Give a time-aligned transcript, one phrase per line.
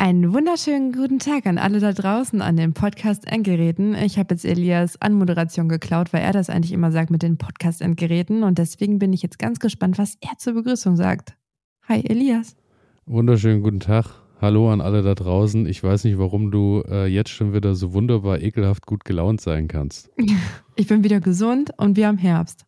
[0.00, 3.96] Einen wunderschönen guten Tag an alle da draußen an den Podcast-Endgeräten.
[3.96, 8.44] Ich habe jetzt Elias Anmoderation geklaut, weil er das eigentlich immer sagt mit den Podcast-Endgeräten.
[8.44, 11.36] Und deswegen bin ich jetzt ganz gespannt, was er zur Begrüßung sagt.
[11.88, 12.54] Hi, Elias.
[13.06, 14.06] Wunderschönen guten Tag.
[14.40, 15.66] Hallo an alle da draußen.
[15.66, 19.66] Ich weiß nicht, warum du äh, jetzt schon wieder so wunderbar ekelhaft gut gelaunt sein
[19.66, 20.12] kannst.
[20.76, 22.64] Ich bin wieder gesund und wir haben Herbst.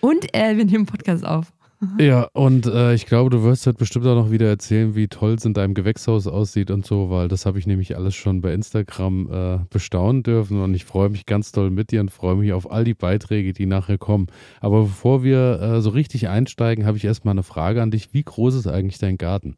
[0.00, 1.52] Und äh, wir nehmen Podcast auf.
[1.98, 5.34] Ja, und äh, ich glaube, du wirst heute bestimmt auch noch wieder erzählen, wie toll
[5.34, 8.54] es in deinem Gewächshaus aussieht und so, weil das habe ich nämlich alles schon bei
[8.54, 12.52] Instagram äh, bestaunen dürfen und ich freue mich ganz toll mit dir und freue mich
[12.52, 14.28] auf all die Beiträge, die nachher kommen.
[14.60, 18.14] Aber bevor wir äh, so richtig einsteigen, habe ich erstmal eine Frage an dich.
[18.14, 19.56] Wie groß ist eigentlich dein Garten?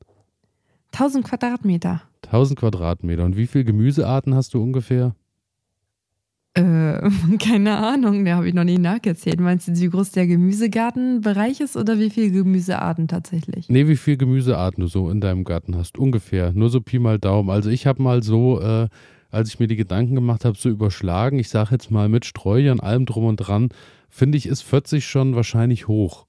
[0.93, 2.03] 1000 Quadratmeter.
[2.27, 3.25] 1000 Quadratmeter.
[3.25, 5.15] Und wie viele Gemüsearten hast du ungefähr?
[6.59, 9.41] Äh, keine Ahnung, da habe ich noch nie nachgezählt.
[9.41, 13.69] Meinst du, wie groß der Gemüsegartenbereich ist oder wie viele Gemüsearten tatsächlich?
[13.69, 15.99] Nee, wie viele Gemüsearten du so in deinem Garten hast.
[15.99, 16.53] Ungefähr.
[16.53, 17.51] Nur so Pi mal Daumen.
[17.51, 18.89] Also ich habe mal so, äh,
[19.31, 21.39] als ich mir die Gedanken gemacht habe, so überschlagen.
[21.39, 23.69] Ich sage jetzt mal mit Sträuchern, allem drum und dran,
[24.09, 26.27] finde ich, ist 40 schon wahrscheinlich hoch.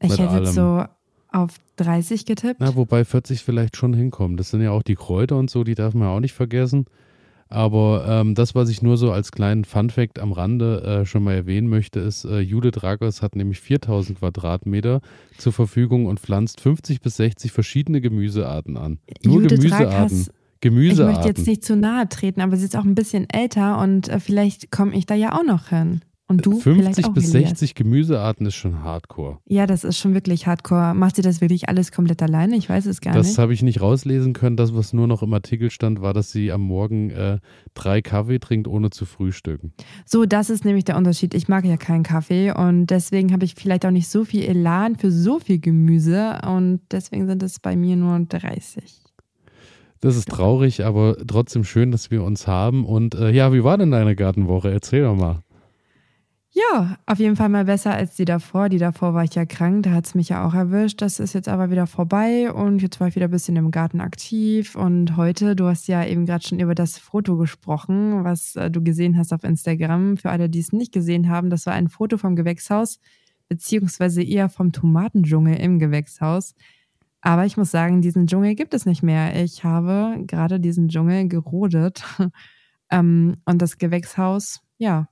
[0.00, 0.44] Ich hätte allem.
[0.44, 0.84] jetzt so
[1.32, 2.60] auf 30 getippt.
[2.60, 4.36] Na, wobei 40 vielleicht schon hinkommen.
[4.36, 6.86] Das sind ja auch die Kräuter und so, die darf man auch nicht vergessen.
[7.48, 11.34] Aber ähm, das, was ich nur so als kleinen Funfact am Rande äh, schon mal
[11.34, 15.00] erwähnen möchte, ist, äh, Judith Ragos hat nämlich 4000 Quadratmeter
[15.38, 18.98] zur Verfügung und pflanzt 50 bis 60 verschiedene Gemüsearten an.
[19.24, 19.92] Nur Judith Gemüsearten.
[19.92, 20.30] Rakas,
[20.60, 21.10] Gemüsearten.
[21.10, 24.08] Ich möchte jetzt nicht zu nahe treten, aber sie ist auch ein bisschen älter und
[24.08, 26.00] äh, vielleicht komme ich da ja auch noch hin.
[26.28, 27.50] Und du 50 auch, bis Elias.
[27.50, 29.38] 60 Gemüsearten ist schon hardcore.
[29.46, 30.92] Ja, das ist schon wirklich hardcore.
[30.92, 32.56] Macht sie das wirklich alles komplett alleine?
[32.56, 33.38] Ich weiß es gar das nicht.
[33.38, 34.56] Das habe ich nicht rauslesen können.
[34.56, 37.38] Das, was nur noch im Artikel stand, war, dass sie am Morgen äh,
[37.74, 39.72] drei Kaffee trinkt, ohne zu frühstücken.
[40.04, 41.32] So, das ist nämlich der Unterschied.
[41.32, 44.96] Ich mag ja keinen Kaffee und deswegen habe ich vielleicht auch nicht so viel Elan
[44.96, 48.82] für so viel Gemüse und deswegen sind es bei mir nur 30.
[50.00, 52.84] Das ist traurig, aber trotzdem schön, dass wir uns haben.
[52.84, 54.70] Und äh, ja, wie war denn deine Gartenwoche?
[54.70, 55.42] Erzähl doch mal.
[56.58, 58.70] Ja, auf jeden Fall mal besser als die davor.
[58.70, 61.02] Die davor war ich ja krank, da hat es mich ja auch erwischt.
[61.02, 64.00] Das ist jetzt aber wieder vorbei und jetzt war ich wieder ein bisschen im Garten
[64.00, 64.74] aktiv.
[64.74, 68.82] Und heute, du hast ja eben gerade schon über das Foto gesprochen, was äh, du
[68.82, 70.16] gesehen hast auf Instagram.
[70.16, 73.00] Für alle, die es nicht gesehen haben, das war ein Foto vom Gewächshaus,
[73.50, 76.54] beziehungsweise eher vom Tomatendschungel im Gewächshaus.
[77.20, 79.44] Aber ich muss sagen, diesen Dschungel gibt es nicht mehr.
[79.44, 82.02] Ich habe gerade diesen Dschungel gerodet.
[82.90, 85.08] ähm, und das Gewächshaus, ja,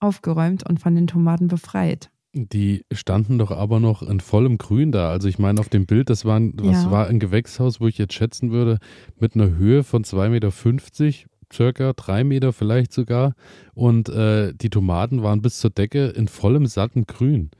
[0.00, 2.10] aufgeräumt und von den Tomaten befreit.
[2.34, 5.10] Die standen doch aber noch in vollem Grün da.
[5.10, 6.90] Also ich meine, auf dem Bild, das war, das Ja.
[6.90, 8.78] war ein Gewächshaus, wo ich jetzt schätzen würde,
[9.18, 11.12] mit einer Höhe von 2,50 Meter,
[11.52, 13.34] circa drei Meter vielleicht sogar.
[13.74, 17.50] Und äh, die Tomaten waren bis zur Decke in vollem satten Grün.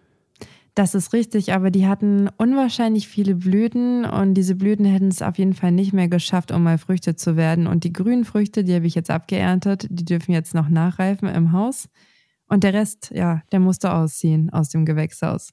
[0.74, 5.36] Das ist richtig, aber die hatten unwahrscheinlich viele Blüten und diese Blüten hätten es auf
[5.38, 7.66] jeden Fall nicht mehr geschafft, um mal Früchte zu werden.
[7.66, 11.50] Und die grünen Früchte, die habe ich jetzt abgeerntet, die dürfen jetzt noch nachreifen im
[11.50, 11.88] Haus.
[12.48, 15.50] Und der Rest, ja, der musste ausziehen aus dem Gewächshaus.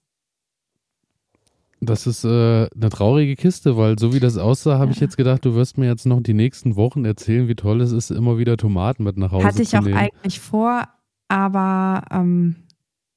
[1.81, 5.45] Das ist äh, eine traurige Kiste, weil so wie das aussah, habe ich jetzt gedacht,
[5.45, 8.57] du wirst mir jetzt noch die nächsten Wochen erzählen, wie toll es ist, immer wieder
[8.57, 9.97] Tomaten mit nach Hause Hatte ich zu auch nehmen.
[9.97, 10.88] eigentlich vor,
[11.28, 12.56] aber ähm,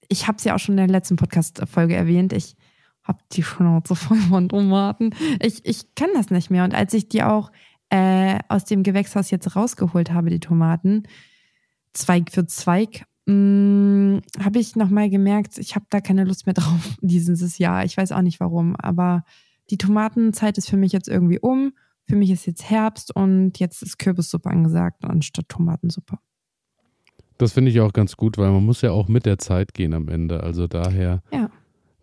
[0.09, 2.33] ich habe es ja auch schon in der letzten Podcast-Folge erwähnt.
[2.33, 2.57] Ich
[3.05, 5.15] habe die Schnauze voll von Tomaten.
[5.41, 6.65] Ich, ich kann das nicht mehr.
[6.65, 7.51] Und als ich die auch
[7.91, 11.05] äh, aus dem Gewächshaus jetzt rausgeholt habe, die Tomaten,
[11.95, 17.59] Zweig für Zweig, habe ich nochmal gemerkt, ich habe da keine Lust mehr drauf dieses
[17.59, 17.85] Jahr.
[17.85, 19.25] Ich weiß auch nicht warum, aber
[19.71, 21.73] die Tomatenzeit ist für mich jetzt irgendwie um.
[22.07, 26.17] Für mich ist jetzt Herbst und jetzt ist Kürbissuppe angesagt anstatt Tomatensuppe.
[27.37, 29.93] Das finde ich auch ganz gut, weil man muss ja auch mit der Zeit gehen
[29.93, 30.43] am Ende.
[30.43, 31.51] Also daher Ja.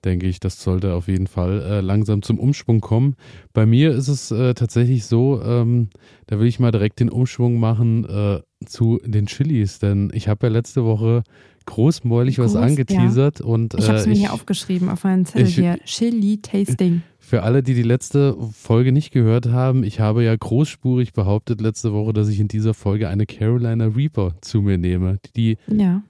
[0.06, 3.16] denke ich, das sollte auf jeden Fall äh, langsam zum Umschwung kommen.
[3.52, 5.90] Bei mir ist es äh, tatsächlich so, ähm,
[6.28, 10.48] da will ich mal direkt den Umschwung machen äh, zu den Chilis, denn ich habe
[10.48, 11.24] ja letzte Woche
[11.66, 15.48] großmäulig was Groß, angeteasert und Ich habe es äh, mir hier aufgeschrieben auf meinen Zettel
[15.48, 15.78] ich- hier.
[15.86, 17.02] Chili Tasting.
[17.20, 21.92] Für alle, die die letzte Folge nicht gehört haben, ich habe ja großspurig behauptet letzte
[21.92, 26.04] Woche, dass ich in dieser Folge eine Carolina Reaper zu mir nehme, die Ja.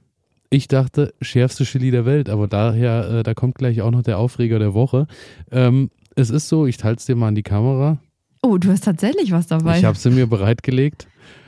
[0.49, 4.17] ich dachte, schärfste Chili der Welt, aber daher, äh, da kommt gleich auch noch der
[4.19, 5.07] Aufreger der Woche.
[5.51, 7.97] Ähm, es ist so, ich halte es dir mal an die Kamera.
[8.41, 9.79] Oh, du hast tatsächlich was dabei.
[9.79, 11.07] Ich habe sie mir bereitgelegt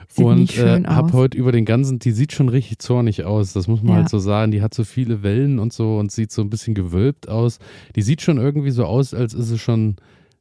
[0.10, 3.68] Sieht und äh, habe heute über den ganzen, die sieht schon richtig zornig aus, das
[3.68, 3.96] muss man Ja.
[4.02, 4.52] halt so sagen.
[4.52, 7.60] Die hat so viele Wellen und so und sieht so ein bisschen gewölbt aus.
[7.96, 9.98] Die sieht schon irgendwie so aus, als ist es schon,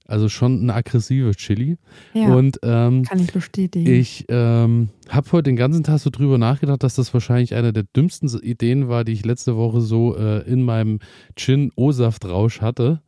[0.07, 1.79] also schon eine aggressive Chili.
[2.15, 3.93] ja, Und ähm, kann ich bestätigen.
[3.93, 7.83] ich ähm, habe heute den ganzen Tag so drüber nachgedacht, dass das wahrscheinlich eine der
[7.97, 11.01] dümmsten Ideen war, die ich letzte Woche so äh, in meinem
[11.35, 13.01] Gin-O-Saft-Rausch hatte.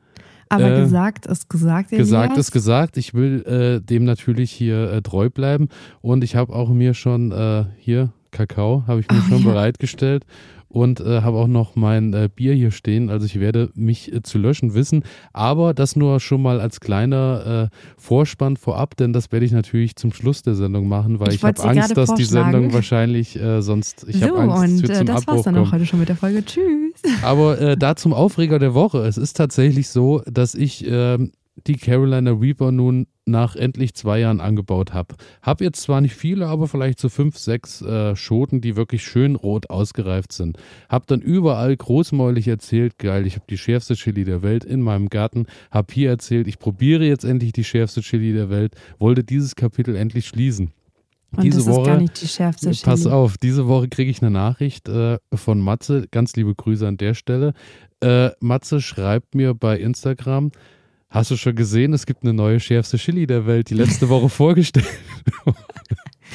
[0.48, 2.06] Aber Äh, gesagt ist gesagt, Elias.
[2.08, 2.96] Gesagt ist gesagt.
[2.96, 5.68] Ich will äh, dem natürlich hier äh, treu bleiben.
[6.00, 9.50] Und ich habe auch mir schon äh, hier Kakao, habe ich mir Oh, schon ja.
[9.52, 10.24] bereitgestellt.
[10.68, 13.08] Und äh, habe auch noch mein äh, Bier hier stehen.
[13.08, 15.02] Also ich werde mich äh, zu löschen wissen.
[15.32, 19.96] Aber das nur schon mal als kleiner äh, Vorspann vorab, denn das werde ich natürlich
[19.96, 22.28] zum Schluss der Sendung machen, weil Ich ich, habe Angst, dass die.
[22.28, 25.44] Sendung wahrscheinlich äh, sonst, ich so, habe Angst, und wird äh, zum das Abbruch war's
[25.44, 26.44] dann auch heute schon mit der Folge.
[26.44, 27.00] Tschüss.
[27.22, 28.98] Aber da zum Aufreger der Woche.
[28.98, 31.32] Es ist tatsächlich so, dass ich ähm,
[31.68, 35.14] die Carolina Reaper nun nach endlich zwei Jahren angebaut habe.
[35.42, 39.36] Hab jetzt zwar nicht viele, aber vielleicht so fünf, sechs äh, Schoten, die wirklich schön
[39.36, 40.56] rot ausgereift sind.
[40.88, 45.08] Hab dann überall großmäulig erzählt, geil, ich habe die schärfste Chili der Welt in meinem
[45.10, 45.46] Garten.
[45.70, 48.74] Hab hier erzählt, ich probiere jetzt endlich die schärfste Chili der Welt.
[48.98, 50.72] Wollte dieses Kapitel endlich schließen.
[51.36, 52.84] Und Diese das Woche- ist gar nicht die schärfste Chili.
[52.84, 56.06] Pass auf, diese Woche kriege ich eine Nachricht äh, von Matze.
[56.10, 57.52] Ganz liebe Grüße an der Stelle.
[58.00, 60.52] Äh, Matze schreibt mir bei Instagram:
[61.10, 64.28] Hast du schon gesehen, es gibt eine neue schärfste Chili der Welt, die letzte Woche
[64.28, 64.86] vorgestellt.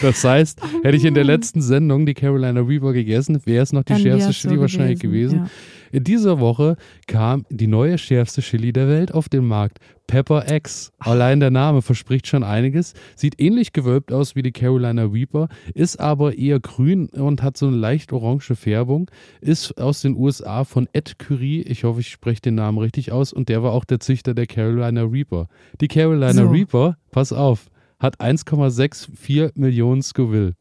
[0.01, 3.83] Das heißt, hätte ich in der letzten Sendung die Carolina Reaper gegessen, wäre es noch
[3.83, 5.39] die Dann schärfste wär's so Chili wahrscheinlich gewesen.
[5.39, 5.49] Ja.
[5.93, 6.75] In dieser Woche
[7.05, 9.77] kam die neue schärfste Chili der Welt auf den Markt.
[10.07, 10.91] Pepper X.
[10.97, 12.95] Allein der Name verspricht schon einiges.
[13.15, 17.67] Sieht ähnlich gewölbt aus wie die Carolina Reaper, ist aber eher grün und hat so
[17.67, 19.11] eine leicht orange Färbung.
[19.39, 21.61] Ist aus den USA von Ed Curie.
[21.61, 23.31] Ich hoffe, ich spreche den Namen richtig aus.
[23.31, 25.47] Und der war auch der Züchter der Carolina Reaper.
[25.79, 26.49] Die Carolina So.
[26.49, 27.69] Reaper, pass auf,
[27.99, 30.55] hat 1,64 Millionen Scoville.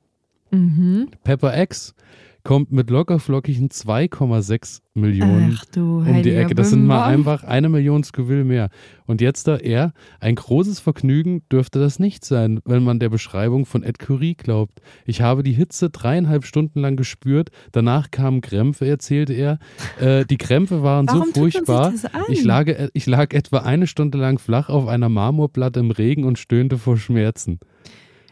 [0.50, 1.08] Mhm.
[1.25, 1.94] Pepper X
[2.44, 6.54] kommt mit lockerflockigen 2,6 Millionen Ach um die Ecke.
[6.54, 8.68] Das sind mal einfach eine Million Scoville mehr.
[9.06, 13.64] Und jetzt da er, ein großes Vergnügen dürfte das nicht sein, wenn man der Beschreibung
[13.64, 14.80] von Ed Curie glaubt.
[15.06, 19.58] Ich habe die Hitze dreieinhalb Stunden lang gespürt, danach kamen Krämpfe, erzählte er.
[20.00, 21.92] Äh, die Krämpfe waren Warum so furchtbar.
[22.28, 26.38] Ich lag, ich lag etwa eine Stunde lang flach auf einer Marmorplatte im Regen und
[26.38, 27.60] stöhnte vor Schmerzen.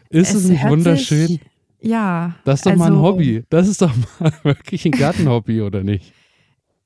[0.09, 1.27] Ist es, nicht hört wunderschön?
[1.27, 1.39] Sich,
[1.81, 2.35] ja.
[2.45, 3.43] das ist doch mal ein also- Hobby.
[3.49, 6.13] Das ist doch mal wirklich ein Gartenhobby, oder nicht?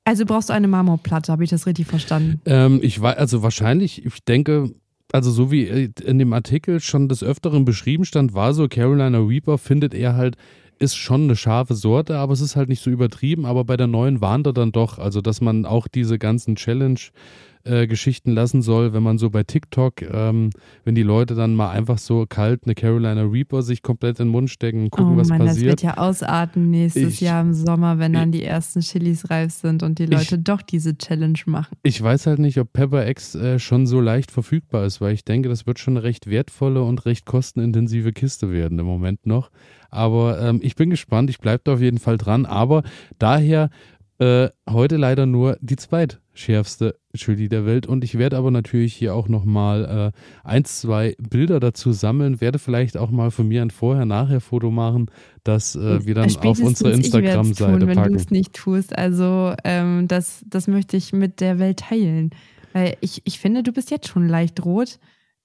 [0.04, 2.40] Also brauchst du eine Marmorplatte, habe ich das richtig verstanden?
[2.46, 4.70] Ähm, ich weiß, also wahrscheinlich, ich denke,
[5.12, 9.18] also so wie äh, in dem Artikel schon des Öfteren beschrieben stand, war so, Carolina
[9.18, 10.38] Reaper findet er halt,
[10.78, 13.88] ist schon eine scharfe Sorte, aber es ist halt nicht so übertrieben, aber bei der
[13.88, 17.00] neuen warnt er dann doch, also dass man auch diese ganzen Challenge
[17.66, 20.50] äh, Geschichten lassen soll, wenn man so bei TikTok, ähm,
[20.84, 24.32] wenn die Leute dann mal einfach so kalt eine Carolina Reaper sich komplett in den
[24.32, 25.68] Mund stecken und gucken, oh was Mann, das passiert.
[25.68, 29.84] wird ja ausarten nächstes Ich- Jahr im Sommer, wenn dann die ersten Chilis reif sind
[29.84, 31.76] und die Leute doch diese Challenge machen.
[31.84, 35.26] Ich weiß halt nicht, ob Pepper X äh, schon so leicht verfügbar ist, weil ich
[35.26, 39.50] denke, das wird schon eine recht wertvolle und recht kostenintensive Kiste werden im Moment noch.
[39.90, 42.46] Aber ähm, ich bin gespannt, ich bleibe da auf jeden Fall dran.
[42.46, 42.84] Aber
[43.18, 43.70] daher
[44.20, 45.76] äh, heute leider nur die
[46.36, 47.88] zweitschärfste Chili der Welt.
[47.88, 52.42] Und ich werde aber natürlich hier auch nochmal äh, eins, zwei Bilder dazu sammeln.
[52.42, 55.08] Werde vielleicht auch mal von mir ein Vorher-Nachher-Foto machen,
[55.44, 58.16] das äh, wir dann auf Spätestens unsere werd's tun, Instagram-Seite wenn du packen.
[58.16, 58.98] es nicht tust.
[58.98, 62.32] Also ähm, das, das möchte ich mit der Welt teilen.
[62.74, 65.00] Weil ich, ich finde, du bist jetzt schon leicht rot.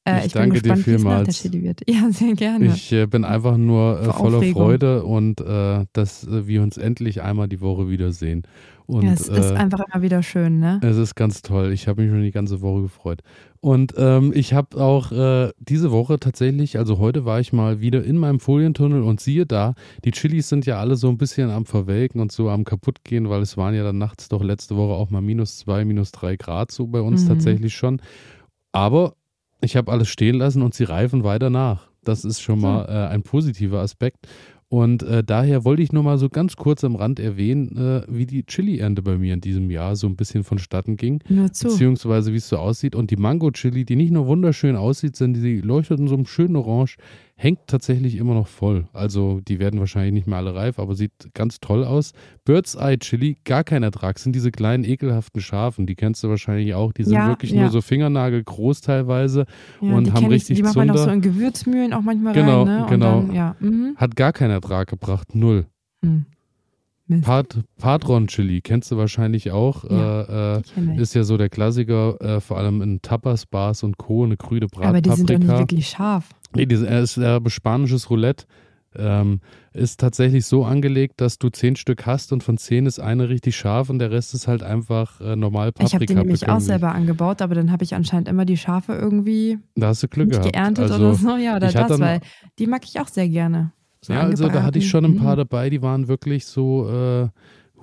[0.04, 1.84] Äh, Ich ich danke bin dir gespannt, der vielmals.
[1.88, 2.66] Ja, sehr gerne.
[2.66, 4.42] Ich äh, bin einfach nur äh, voller.
[4.42, 8.42] Freude und äh, dass äh, wir uns endlich einmal die Woche wiedersehen.
[8.90, 10.80] Und ja, es ist äh, einfach immer wieder schön, ne?
[10.82, 11.72] es ist ganz toll.
[11.72, 13.20] Ich habe mich schon die ganze Woche gefreut.
[13.60, 18.02] Und ähm, ich habe auch äh, diese Woche tatsächlich, also heute war ich mal wieder
[18.02, 21.66] in meinem Folientunnel und siehe da, die Chilis sind ja alle so ein bisschen am
[21.66, 25.10] Verwelken und so am kaputtgehen, weil es waren ja dann nachts doch letzte Woche auch
[25.10, 27.28] mal minus zwei, minus drei Grad so bei uns Mhm.
[27.28, 28.00] tatsächlich schon.
[28.72, 29.14] Aber
[29.60, 31.88] ich habe alles stehen lassen und sie reifen weiter nach.
[32.02, 34.26] Das ist schon mal äh, ein positiver Aspekt.
[34.72, 38.24] Und äh, daher wollte ich nur mal so ganz kurz am Rand erwähnen, äh, wie
[38.24, 41.20] die Chili-Ernte bei mir in diesem Jahr so ein bisschen vonstatten ging,
[41.64, 42.94] beziehungsweise wie es so aussieht.
[42.94, 46.54] Und die Mango-Chili, die nicht nur wunderschön aussieht, sondern die leuchtet in so einem schönen
[46.54, 46.98] Orange,
[47.42, 48.86] hängt tatsächlich immer noch voll.
[48.92, 52.12] Also die werden wahrscheinlich nicht mehr alle reif, aber sieht ganz toll aus.
[52.44, 56.74] Bird's Eye Chili, gar kein Ertrag, sind diese kleinen ekelhaften Schafen, die kennst du wahrscheinlich
[56.74, 56.92] auch.
[56.92, 57.62] Die sind Ja, wirklich ja.
[57.62, 59.46] nur so fingernagelgroß teilweise.
[59.80, 61.04] ja, und die haben kenn ich, richtig Die macht man auch Zunder.
[61.08, 62.82] so in Gewürzmühlen auch manchmal Genau, rein, ne?
[62.82, 63.22] Und genau.
[63.32, 63.56] Ja.
[63.58, 63.94] Mhm.
[63.96, 65.66] Hat gar keinen Ertrag gebracht, null.
[66.02, 66.26] Hm.
[67.06, 69.82] Mist, Pat Patron Chili, kennst du wahrscheinlich auch.
[69.90, 73.96] Ja, äh, äh, ist ja so der Klassiker, äh, vor allem in Tapas, Bars und
[73.98, 74.24] Co.
[74.24, 75.58] Eine grüne Aber die sind doch nicht Bratpaprika.
[75.58, 76.28] wirklich scharf.
[76.54, 78.44] Nee, diese, er ist äh, spanisches Roulette.
[78.96, 79.40] Ähm,
[79.72, 83.56] ist tatsächlich so angelegt, dass du zehn Stück hast und von zehn ist eine richtig
[83.56, 86.14] scharf und der Rest ist halt einfach äh, normal Ich habe die Paprika.
[86.24, 90.02] nämlich auch selber angebaut, aber dann habe ich anscheinend immer die Schafe irgendwie Da hast
[90.02, 90.52] du Glück nicht gehabt.
[90.54, 91.36] geerntet also, oder so.
[91.36, 92.20] Ja, oder das, dann- weil
[92.58, 93.70] die mag ich auch sehr gerne.
[94.00, 97.28] So ja, also da hatte ich schon ein paar dabei, die waren wirklich so äh,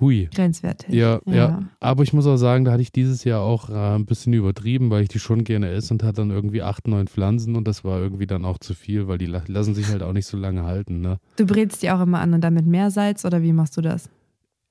[0.00, 0.28] hui.
[0.34, 0.94] Grenzwertig.
[0.94, 3.96] Ja, ja, ja, Aber ich muss auch sagen, da hatte ich dieses Jahr auch äh,
[3.96, 7.08] ein bisschen übertrieben, weil ich die schon gerne esse und hatte dann irgendwie acht, neun
[7.08, 10.12] Pflanzen und das war irgendwie dann auch zu viel, weil die lassen sich halt auch
[10.12, 11.00] nicht so lange halten.
[11.00, 11.18] Ne?
[11.36, 14.10] Du brätst die auch immer an und dann mit Meersalz oder wie machst du das?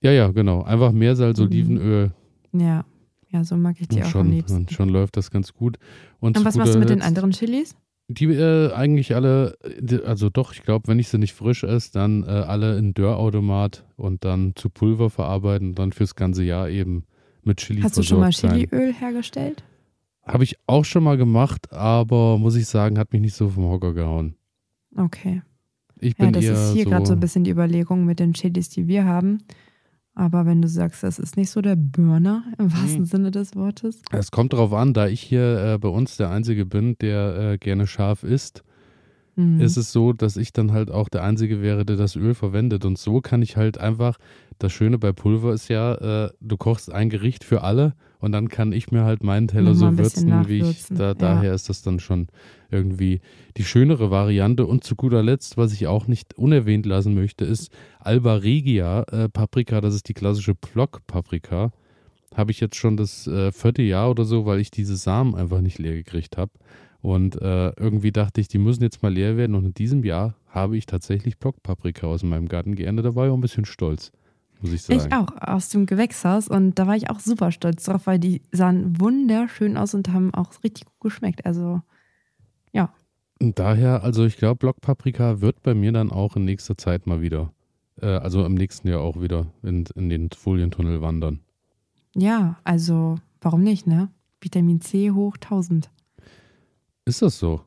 [0.02, 0.64] Ja, ja, genau.
[0.64, 1.46] Einfach Meersalz, mhm.
[1.46, 2.12] Olivenöl.
[2.54, 2.86] Ja.
[3.30, 4.58] Ja, so mag ich die und auch schon, am liebsten.
[4.60, 5.78] Und schon läuft das ganz gut.
[6.20, 7.76] Und, und was machst du mit den anderen Chilis?
[8.10, 9.58] Die äh, eigentlich alle,
[10.06, 13.86] also doch, ich glaube, wenn ich sie nicht frisch esse, dann äh, alle in Dörrautomat
[13.98, 17.04] und dann zu Pulver verarbeiten und dann fürs ganze Jahr eben
[17.44, 19.64] mit Chili Hast du schon mal Chiliöl hergestellt?
[20.24, 23.66] Habe ich auch schon mal gemacht, aber muss ich sagen, hat mich nicht so vom
[23.66, 24.36] Hocker gehauen.
[24.96, 25.42] Okay.
[26.00, 28.34] Ich bin ja, das ist hier so, gerade so ein bisschen die Überlegung mit den
[28.34, 29.40] Chilis, die wir haben.
[30.18, 33.06] Aber wenn du sagst, das ist nicht so der Burner im wahrsten mhm.
[33.06, 34.02] Sinne des Wortes.
[34.12, 37.58] Es kommt darauf an, da ich hier äh, bei uns der Einzige bin, der äh,
[37.60, 38.64] gerne scharf isst,
[39.36, 39.62] mhm.
[39.62, 42.84] ist es so, dass ich dann halt auch der Einzige wäre, der das Öl verwendet.
[42.84, 44.18] Und so kann ich halt einfach,
[44.58, 45.94] das Schöne bei Pulver ist ja,
[46.26, 49.76] äh, du kochst ein Gericht für alle und dann kann ich mir halt meinen Teller
[49.76, 50.86] so würzen, wie ich.
[50.90, 51.14] Da, ja.
[51.14, 52.28] Daher ist das dann schon
[52.72, 53.22] irgendwie
[53.58, 54.66] die schönere Variante.
[54.66, 59.30] Und zu guter Letzt, was ich auch nicht unerwähnt lassen möchte, ist Alba Regia äh,
[59.30, 59.82] Paprika.
[59.82, 61.72] Das ist die klassische Plock-Paprika.
[62.36, 65.62] Habe ich jetzt schon das äh, vierte Jahr oder so, weil ich diese Samen einfach
[65.62, 66.52] nicht leer gekriegt habe.
[67.02, 69.56] Und äh, irgendwie dachte ich, die müssen jetzt mal leer werden.
[69.56, 73.06] Und in diesem Jahr habe ich tatsächlich Blockpaprika aus meinem Garten geerntet.
[73.06, 74.12] Da war ich auch ein bisschen stolz
[74.62, 75.00] muss ich sagen.
[75.00, 76.48] Ich auch, aus dem Gewächshaus.
[76.48, 80.34] Und da war ich auch super stolz drauf, weil die sahen wunderschön aus und haben
[80.34, 81.46] auch richtig gut geschmeckt.
[81.46, 81.82] Also,
[82.72, 82.94] ja.
[83.40, 87.22] Und daher, also ich glaube, Blockpaprika wird bei mir dann auch in nächster Zeit mal
[87.22, 87.54] wieder,
[88.02, 91.42] äh, also im nächsten Jahr auch wieder in, in den Folientunnel wandern.
[92.16, 94.10] Ja, also warum nicht, ne?
[94.42, 95.90] Vitamin C hoch 1000.
[97.06, 97.62] Ist das so?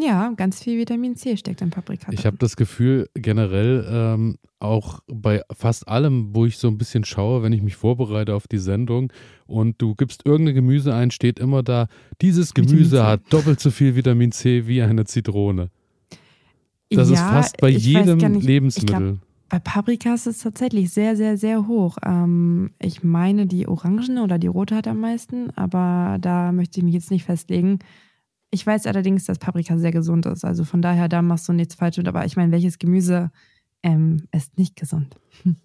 [0.00, 2.12] Ja, ganz viel Vitamin C steckt in Paprika.
[2.12, 7.04] Ich habe das Gefühl, generell ähm, auch bei fast allem, wo ich so ein bisschen
[7.04, 9.12] schaue, wenn ich mich vorbereite auf die Sendung
[9.46, 11.88] und du gibst irgendein Gemüse ein, steht immer da,
[12.20, 15.70] dieses Gemüse hat doppelt so viel Vitamin C wie eine Zitrone.
[16.90, 18.98] Das ja, ist fast bei jedem nicht, Lebensmittel.
[18.98, 21.96] Glaub, bei Paprika ist es tatsächlich sehr, sehr, sehr hoch.
[22.04, 26.84] Ähm, ich meine, die Orangen oder die rote hat am meisten, aber da möchte ich
[26.84, 27.78] mich jetzt nicht festlegen.
[28.50, 30.44] Ich weiß allerdings, dass Paprika sehr gesund ist.
[30.44, 31.98] Also von daher, da machst du nichts falsch.
[31.98, 33.30] Aber ich meine, welches Gemüse
[33.82, 35.16] ähm, ist nicht gesund?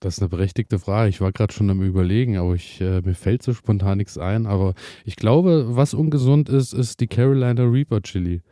[0.00, 1.08] Das ist eine berechtigte Frage.
[1.08, 4.46] Ich war gerade schon am Überlegen, aber ich, äh, mir fällt so spontan nichts ein.
[4.46, 8.42] Aber ich glaube, was ungesund ist, ist die Carolina Reaper Chili.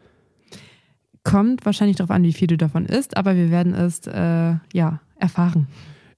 [1.23, 5.01] Kommt wahrscheinlich darauf an, wie viel du davon isst, aber wir werden es äh, ja
[5.21, 5.69] erfahren.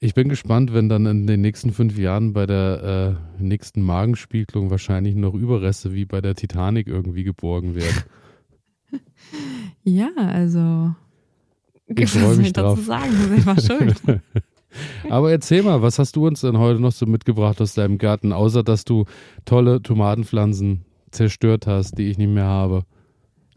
[0.01, 4.71] Ich bin gespannt, wenn dann in den nächsten fünf Jahren bei der äh, nächsten Magenspiegelung
[4.71, 8.05] wahrscheinlich noch Überreste wie bei der Titanic irgendwie geborgen werden.
[9.83, 10.95] ja, also.
[11.89, 12.79] Ich freue mich drauf.
[12.85, 14.01] sagen, ich war schuld.
[15.09, 18.33] Aber erzähl mal, was hast du uns denn heute noch so mitgebracht aus deinem Garten,
[18.33, 19.05] außer dass du
[19.47, 22.85] tolle Tomatenpflanzen zerstört hast, die ich nicht mehr habe?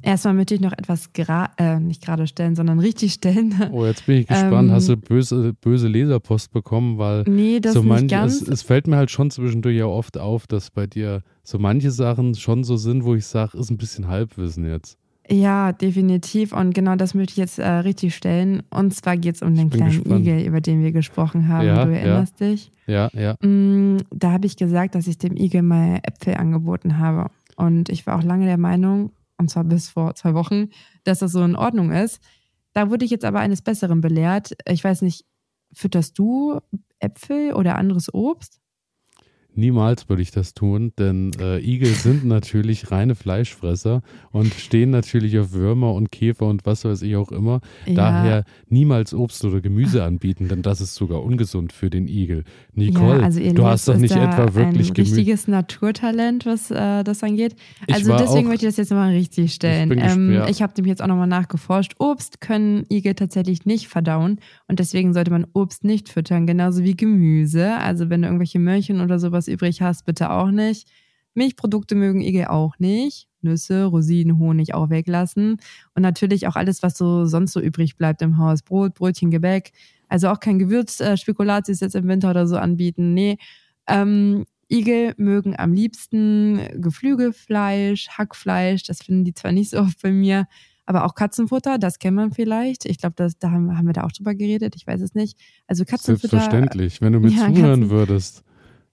[0.04, 1.10] Erstmal möchte ich noch etwas
[1.58, 3.54] äh, nicht gerade stellen, sondern richtig stellen.
[3.72, 4.70] Oh, jetzt bin ich gespannt.
[4.70, 6.98] Ähm, Hast du böse, böse Leserpost bekommen?
[6.98, 8.42] Weil nee, das so manche, nicht ganz.
[8.42, 11.92] Es, es, fällt mir halt schon zwischendurch ja oft auf, dass bei dir so manche
[11.92, 14.98] Sachen schon so sind, wo ich sage, ist ein bisschen Halbwissen jetzt.
[15.30, 16.52] Ja, definitiv.
[16.52, 18.64] Und genau das möchte ich jetzt äh, richtig stellen.
[18.70, 20.22] Und zwar geht es um den kleinen gespannt.
[20.22, 21.68] Igel, über den wir gesprochen haben.
[21.68, 22.48] Ja, du erinnerst ja.
[22.48, 22.72] dich?
[22.88, 23.36] Ja, ja.
[23.46, 27.30] Mm, da habe ich gesagt, dass ich dem Igel mal Äpfel angeboten habe.
[27.56, 29.12] Und ich war auch lange der Meinung,
[29.42, 30.70] und zwar bis vor zwei Wochen,
[31.04, 32.22] dass das so in Ordnung ist.
[32.74, 34.56] Da wurde ich jetzt aber eines Besseren belehrt.
[34.68, 35.26] Ich weiß nicht,
[35.74, 36.60] fütterst du
[37.00, 38.61] Äpfel oder anderes Obst?
[39.54, 45.38] Niemals würde ich das tun, denn äh, Igel sind natürlich reine Fleischfresser und stehen natürlich
[45.40, 47.60] auf Würmer und Käfer und was weiß ich auch immer.
[47.86, 47.96] Ja.
[47.96, 52.46] Daher niemals Obst oder Gemüse anbieten, denn das ist sogar ungesund für den Igel.
[52.74, 55.14] Nicole, ja, also du hast doch nicht etwa wirklich Gemüse.
[55.14, 57.56] Ein richtiges Naturtalent, was äh, das angeht.
[57.92, 59.92] Also deswegen möchte ich das jetzt mal richtig stellen.
[59.92, 61.96] Ich, ähm, ich habe dem jetzt auch nochmal nachgeforscht.
[62.00, 64.40] Obst können Igel tatsächlich nicht verdauen
[64.70, 67.76] und deswegen sollte man Obst nicht füttern, genauso wie Gemüse.
[67.76, 70.88] Also wenn du irgendwelche Möhrchen oder sowas was übrig hast, bitte auch nicht.
[71.34, 73.28] Milchprodukte mögen Igel auch nicht.
[73.42, 75.58] Nüsse, Rosinen, Honig auch weglassen.
[75.96, 78.62] Und natürlich auch alles, was so sonst so übrig bleibt im Haus.
[78.62, 79.72] Brot, Brötchen, Gebäck.
[80.10, 83.14] Also auch kein Gewürz, äh, Spekulatius jetzt im Winter oder so anbieten.
[83.16, 83.38] Nee.
[83.88, 88.84] Ähm, Igel mögen am liebsten Geflügelfleisch, Hackfleisch.
[88.84, 90.48] Das finden die zwar nicht so oft bei mir.
[90.86, 92.86] Aber auch Katzenfutter, das kennt man vielleicht.
[92.86, 94.76] Ich glaube, da haben, haben wir da auch drüber geredet.
[94.76, 95.38] Ich weiß es nicht.
[95.68, 96.40] Also Katzenfutter.
[96.40, 98.44] Selbstverständlich, wenn du mir ja, zuhören Katzen, würdest.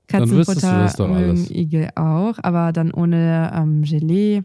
[0.08, 4.42] Katzenfutter mögen Igel auch, aber dann ohne ähm, Gelee.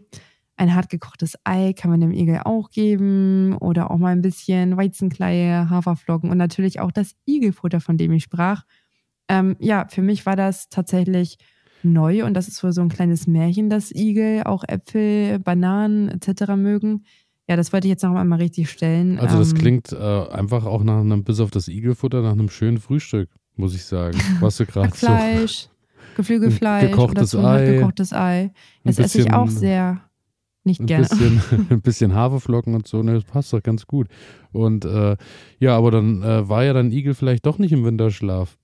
[0.55, 4.77] Ein hart gekochtes Ei kann man dem Igel auch geben oder auch mal ein bisschen
[4.77, 8.63] Weizenkleie, Haferflocken und natürlich auch das Igelfutter, von dem ich sprach.
[9.27, 11.37] Ähm, ja, für mich war das tatsächlich
[11.81, 16.51] neu und das ist wohl so ein kleines Märchen, dass Igel auch Äpfel, Bananen etc.
[16.55, 17.03] mögen.
[17.49, 19.19] Ja, das wollte ich jetzt noch einmal richtig stellen.
[19.19, 22.49] Also das Ähm, klingt äh, einfach auch nach einem, bis auf das Igelfutter, nach einem
[22.49, 24.19] schönen Frühstück, muss ich sagen.
[24.39, 25.65] Was du gerade so.
[26.15, 27.65] Geflügelfleisch Gekochtes oder Ei.
[27.73, 28.51] gekochtes Ei.
[28.83, 30.01] Das esse ich auch sehr
[30.63, 31.07] nicht Ein gerne.
[31.07, 34.07] bisschen, ein bisschen Haferflocken und so, ne, das passt doch ganz gut.
[34.51, 35.17] Und äh,
[35.59, 38.57] ja, aber dann äh, war ja dann Igel vielleicht doch nicht im Winterschlaf.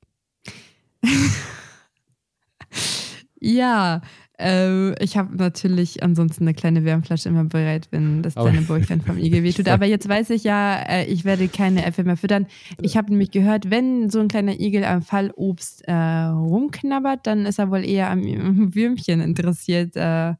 [3.41, 4.01] Ja,
[4.39, 9.17] äh, ich habe natürlich ansonsten eine kleine Wärmflasche immer bereit, wenn das kleine Bäuchlein vom
[9.17, 9.67] Igel wehtut.
[9.67, 12.47] Aber jetzt weiß ich ja, äh, ich werde keine Äpfel mehr füttern.
[12.81, 17.59] Ich habe nämlich gehört, wenn so ein kleiner Igel am Fallobst äh, rumknabbert, dann ist
[17.59, 18.23] er wohl eher am
[18.75, 20.33] Würmchen interessiert, äh,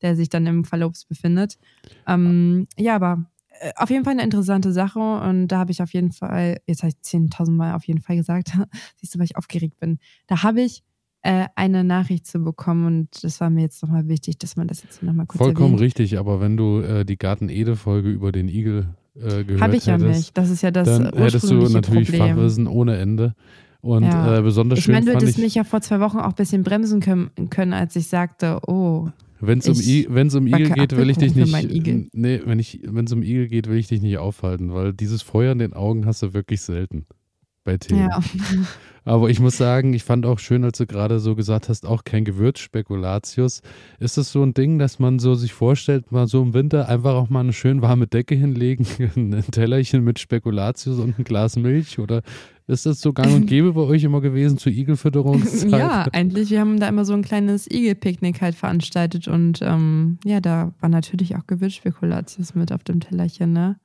[0.00, 1.58] der sich dann im Fallobst befindet.
[2.06, 3.26] Ähm, ja, aber
[3.76, 6.90] auf jeden Fall eine interessante Sache und da habe ich auf jeden Fall, jetzt habe
[6.90, 8.52] ich 10.000 Mal auf jeden Fall gesagt,
[8.96, 9.98] siehst du, weil ich aufgeregt bin.
[10.26, 10.82] Da habe ich
[11.22, 14.82] äh, eine Nachricht zu bekommen und das war mir jetzt nochmal wichtig, dass man das
[14.82, 15.80] jetzt nochmal kurz Vollkommen erwähnt.
[15.82, 19.94] richtig, aber wenn du äh, die Garten-Ede-Folge über den Igel äh, gehört Habe ich ja
[19.94, 20.38] hättest, nicht.
[20.38, 22.36] Das ist ja das dann hättest du natürlich Problem.
[22.36, 23.34] Fachwissen ohne Ende.
[23.82, 24.38] Und Ja.
[24.38, 26.34] äh, besonders Ich schön meine, du hättest ich, mich ja vor zwei Wochen auch ein
[26.34, 29.08] bisschen bremsen können, können als ich sagte, oh,
[29.40, 31.52] wenn es um, ich I- wenn's um Igel geht, will ich dich nicht,
[32.12, 35.50] nee, ich, wenn es um Igel geht, will ich dich nicht aufhalten, weil dieses Feuer
[35.50, 37.06] in den Augen hast du wirklich selten
[37.64, 38.08] bei Themen.
[38.08, 38.20] ja.
[39.04, 42.04] Aber ich muss sagen, ich fand auch schön, als du gerade so gesagt hast, auch
[42.04, 43.62] kein Gewürzspekulatius.
[43.98, 47.14] Ist das so ein Ding, dass man so sich vorstellt, mal so im Winter einfach
[47.14, 51.98] auch mal eine schön warme Decke hinlegen, ein Tellerchen mit Spekulatius und ein Glas Milch?
[51.98, 52.22] Oder
[52.68, 55.70] ist das so gang und gäbe bei euch immer gewesen zur Igelfütterungszeit?
[55.70, 60.40] ja, eigentlich, wir haben da immer so ein kleines Igelpicknick halt veranstaltet und ähm, ja,
[60.40, 63.76] da war natürlich auch Gewürzspekulatius mit auf dem Tellerchen, ne?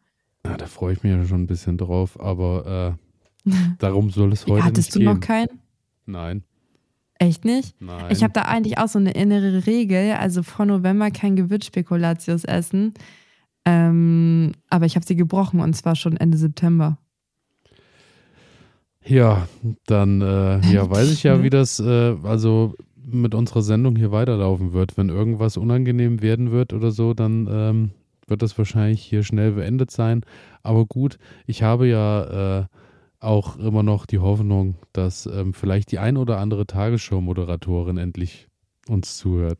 [0.45, 3.06] Ja, da freue ich mich ja schon ein bisschen drauf, aber äh,
[3.79, 5.05] darum soll es heute Hattest nicht du gehen.
[5.13, 5.59] noch keinen?
[6.05, 6.43] Nein,
[7.19, 7.75] Echt nicht?
[7.81, 8.05] nein.
[8.11, 12.93] Ich habe da eigentlich auch so eine innere Regel, also vor November kein Gewürzspekulatius essen.
[13.65, 16.97] Ähm, aber ich habe sie gebrochen und zwar schon Ende September.
[19.03, 19.47] Ja,
[19.85, 21.43] dann äh, ja, weiß ich ja, Ne?
[21.43, 22.75] wie das äh, also
[23.09, 24.97] mit unserer Sendung hier weiterlaufen wird.
[24.97, 27.91] Wenn irgendwas unangenehm werden wird oder so, dann ähm,
[28.27, 30.21] wird das wahrscheinlich hier schnell beendet sein.
[30.61, 32.65] Aber gut, ich habe ja äh,
[33.19, 38.47] auch immer noch die Hoffnung, dass ähm, vielleicht die ein oder andere Tagesschau-Moderatorin endlich
[38.87, 39.59] uns zuhört.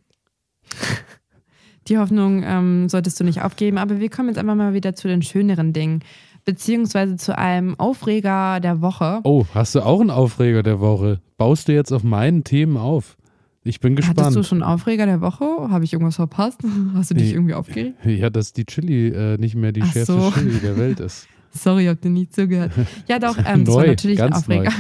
[1.88, 5.08] Die Hoffnung ähm, solltest du nicht aufgeben, aber wir kommen jetzt einfach mal wieder zu
[5.08, 6.02] den schöneren Dingen,
[6.43, 9.22] beziehungsweise zu einem Aufreger der Woche.
[9.24, 11.22] Oh, hast du auch einen Aufreger der Woche?
[11.38, 13.15] Baust du jetzt auf meinen Themen auf?
[13.63, 14.20] Ich bin gespannt.
[14.20, 15.46] Hattest du schon Aufreger der Woche?
[15.46, 16.60] Habe ich irgendwas verpasst?
[16.93, 17.34] Hast du dich Nee.
[17.36, 17.98] irgendwie aufgeregt?
[18.06, 20.32] Ja, dass die Chili äh, nicht mehr die Ach schärfste so.
[20.32, 21.28] Chili der Welt ist.
[21.51, 22.71] Sorry, habt ihr nicht zugehört.
[23.07, 24.71] Ja, doch, ähm, das war natürlich ein Aufreger.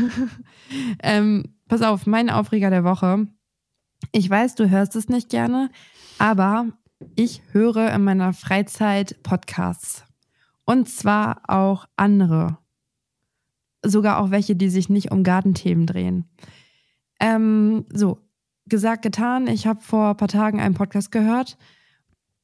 [1.03, 3.27] ähm, pass auf, mein Aufreger der Woche.
[4.11, 5.69] Ich weiß, du hörst es nicht gerne,
[6.19, 6.67] aber
[7.15, 10.03] ich höre in meiner Freizeit Podcasts.
[10.65, 12.57] Und zwar auch andere.
[13.83, 16.25] Sogar auch welche, die sich nicht um Gartenthemen drehen.
[17.19, 18.19] Ähm, so,
[18.67, 19.47] gesagt, getan.
[19.47, 21.57] Ich habe vor ein paar Tagen einen Podcast gehört.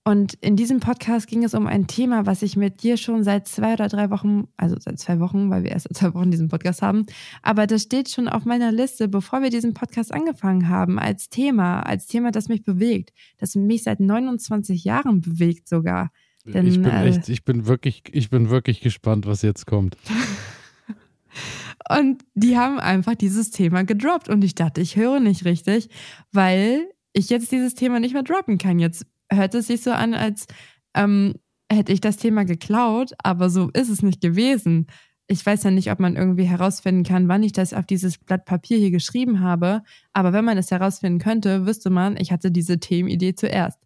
[0.05, 3.47] Und in diesem Podcast ging es um ein Thema, was ich mit dir schon seit
[3.47, 6.49] zwei oder drei Wochen, also seit zwei Wochen, weil wir erst seit zwei Wochen diesen
[6.49, 7.05] Podcast haben,
[7.41, 11.81] aber das steht schon auf meiner Liste, bevor wir diesen Podcast angefangen haben, als Thema,
[11.81, 16.11] als Thema, das mich bewegt, das mich seit 29 Jahren bewegt sogar.
[16.45, 19.95] Denn, ich bin äh, echt, ich bin wirklich, ich bin wirklich gespannt, was jetzt kommt.
[21.89, 25.89] Und die haben einfach dieses Thema gedroppt und ich dachte, ich höre nicht richtig,
[26.31, 28.79] weil ich jetzt dieses Thema nicht mehr droppen kann.
[28.79, 30.47] Jetzt hört es sich so an, als
[30.95, 31.35] ähm,
[31.71, 34.87] hätte ich das Thema geklaut, aber so ist es nicht gewesen.
[35.27, 38.45] Ich weiß ja nicht, ob man irgendwie herausfinden kann, wann ich das auf dieses Blatt
[38.45, 42.79] Papier hier geschrieben habe, aber wenn man es herausfinden könnte, wüsste man, ich hatte diese
[42.79, 43.79] Themenidee zuerst.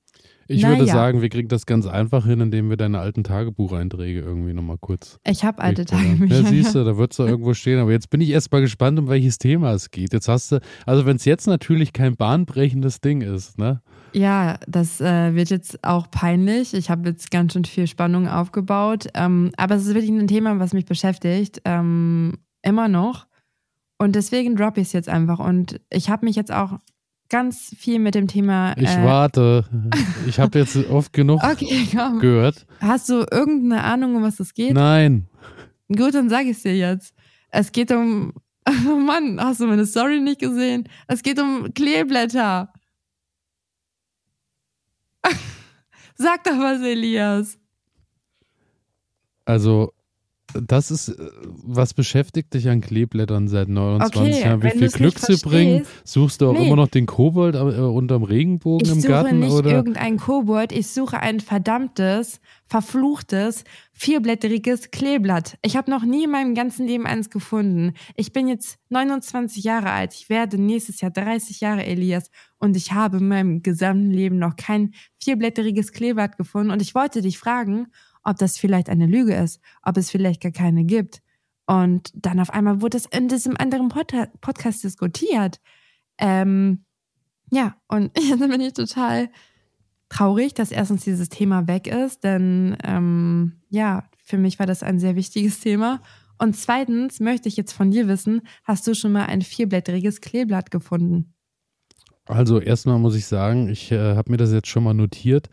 [0.49, 4.21] Ich Na würde sagen, wir kriegen das ganz einfach hin, indem wir deine alten Tagebucheinträge
[4.21, 5.19] irgendwie nochmal kurz.
[5.27, 5.83] Ich habe alte.
[5.83, 6.41] Tagebücher.
[6.41, 7.79] Ja, siehst du, da wird es da irgendwo stehen.
[7.79, 10.13] Aber jetzt bin ich erst mal gespannt, um welches Thema es geht.
[10.13, 13.81] Jetzt hast du, also wenn es jetzt natürlich kein bahnbrechendes Ding ist, ne?
[14.13, 16.73] Ja, das äh, wird jetzt auch peinlich.
[16.73, 19.07] Ich habe jetzt ganz schön viel Spannung aufgebaut.
[19.13, 21.61] Ähm, aber es ist wirklich ein Thema, was mich beschäftigt.
[21.65, 23.27] Ähm, immer noch.
[23.97, 25.39] Und deswegen droppe ich es jetzt einfach.
[25.39, 26.79] Und ich habe mich jetzt auch
[27.29, 28.73] ganz viel mit dem Thema.
[28.77, 29.65] Ich äh, warte.
[30.27, 32.19] Ich habe jetzt oft genug Okay, komm.
[32.19, 32.65] gehört.
[32.79, 34.73] Hast du irgendeine Ahnung, um was es geht?
[34.73, 35.27] Nein.
[35.95, 37.13] Gut, dann sage ich es dir jetzt.
[37.49, 38.33] Es geht um.
[38.85, 40.89] Oh Mann, hast du meine Story nicht gesehen?
[41.07, 42.73] Es geht um Kleeblätter.
[46.15, 47.57] Sag doch was, Elias.
[49.45, 49.93] Also,
[50.53, 51.15] das ist, äh,
[51.63, 54.63] was beschäftigt dich an Kleeblättern seit 29 Okay, Jahren?
[54.63, 55.85] Wie viel Glück nicht sie bringen?
[56.03, 56.67] Suchst du auch Nee.
[56.67, 59.39] immer noch den Kobold äh, unterm Regenbogen Ich im suche Garten?
[59.39, 59.71] nicht oder?
[59.71, 65.57] irgendein Kobold, ich suche ein verdammtes, verfluchtes, vierblätteriges Kleeblatt.
[65.63, 67.93] Ich habe noch nie in meinem ganzen Leben eins gefunden.
[68.15, 70.13] Ich bin jetzt 29 Jahre alt.
[70.13, 72.29] Ich werde nächstes Jahr 30 Jahre, Elias.
[72.59, 76.71] Und ich habe in meinem gesamten Leben noch kein vierblätteriges Kleeblatt gefunden.
[76.71, 77.87] Und ich wollte dich fragen,
[78.27, 81.21] ob das vielleicht eine Lüge ist, ob es vielleicht gar keine gibt.
[81.65, 84.11] Und dann auf einmal wurde es in diesem anderen Pod
[84.41, 85.61] Podcast diskutiert.
[86.17, 86.83] Ähm,
[87.51, 89.29] ja, und jetzt bin ich total
[90.09, 94.99] traurig, dass erstens dieses Thema weg ist, denn ähm, ja, für mich war das ein
[94.99, 96.01] sehr wichtiges Thema.
[96.37, 100.69] Und zweitens möchte ich jetzt von dir wissen, hast du schon mal ein vierblättriges Kleeblatt
[100.69, 101.33] gefunden?
[102.25, 105.49] Also erstmal muss ich sagen, ich äh, habe mir das jetzt schon mal notiert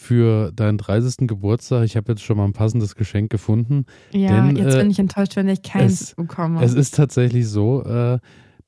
[0.00, 1.26] für deinen 30.
[1.26, 1.84] Geburtstag.
[1.84, 3.84] Ich habe jetzt schon mal ein passendes Geschenk gefunden.
[4.12, 6.62] Ja, Denn, jetzt äh, bin ich enttäuscht, wenn ich keins es- bekomme.
[6.62, 8.18] Es ist tatsächlich so, äh,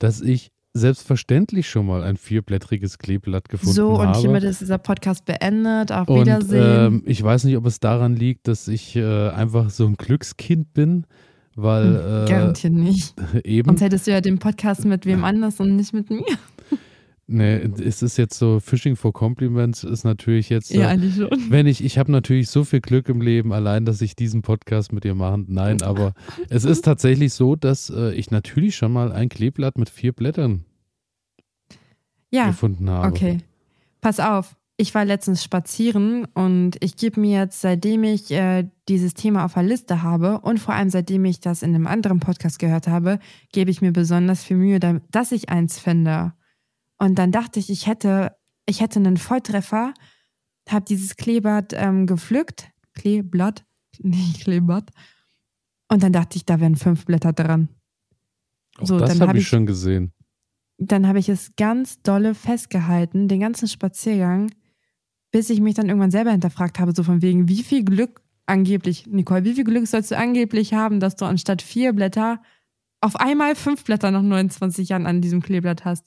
[0.01, 4.19] dass ich selbstverständlich schon mal ein vierblättriges Kleeblatt gefunden so, und habe.
[4.19, 5.93] hiermit ist dieser Podcast beendet.
[5.93, 6.95] Auf Und Wiedersehen.
[6.95, 10.75] ähm, ich weiß nicht, ob es daran liegt, dass ich äh, einfach so ein Glückskind
[10.75, 11.05] bin,
[11.55, 11.95] weil
[12.27, 13.15] äh, Garantiert nicht.
[13.45, 16.25] eben, Sonst hättest du ja den Podcast mit wem anders und nicht mit mir.
[17.31, 21.29] Ne, es ist jetzt so, Fishing for Compliments ist natürlich jetzt, Ja, äh, eigentlich schon.
[21.49, 24.93] wenn ich, ich habe natürlich so viel Glück im Leben, allein, dass ich diesen Podcast
[24.93, 26.13] mit dir machen, nein, aber
[26.49, 30.65] es ist tatsächlich so, dass äh, ich natürlich schon mal ein Kleeblatt mit vier Blättern
[32.31, 33.09] Ja, gefunden habe.
[33.09, 33.39] Okay.
[34.01, 34.57] Pass auf.
[34.77, 39.53] Ich war letztens spazieren und ich gebe mir jetzt, seitdem ich äh, dieses Thema auf
[39.53, 43.19] der Liste habe und vor allem seitdem ich das in einem anderen Podcast gehört habe,
[43.53, 46.33] gebe ich mir besonders viel Mühe, dass ich eins finde.
[47.01, 48.37] Und dann dachte ich, ich hätte,
[48.67, 49.95] ich hätte einen Volltreffer,
[50.69, 52.69] habe dieses Kleeblatt ähm, gepflückt.
[52.95, 53.65] Kleeblatt,
[53.99, 54.91] nicht Kleeblatt.
[55.89, 57.69] Und dann dachte ich, da wären fünf Blätter dran.
[58.79, 60.13] Auch So, das habe hab ich ich- schon gesehen.
[60.79, 64.53] dann habe ich es ganz dolle festgehalten, den ganzen Spaziergang,
[65.33, 69.07] bis ich mich dann irgendwann selber hinterfragt habe, so von wegen, wie viel Glück angeblich,
[69.07, 72.41] Nicole, wie viel Glück sollst du angeblich haben, dass du anstatt vier Blätter
[73.01, 76.05] auf einmal fünf Blätter nach 29 Jahren an diesem Kleeblatt hast.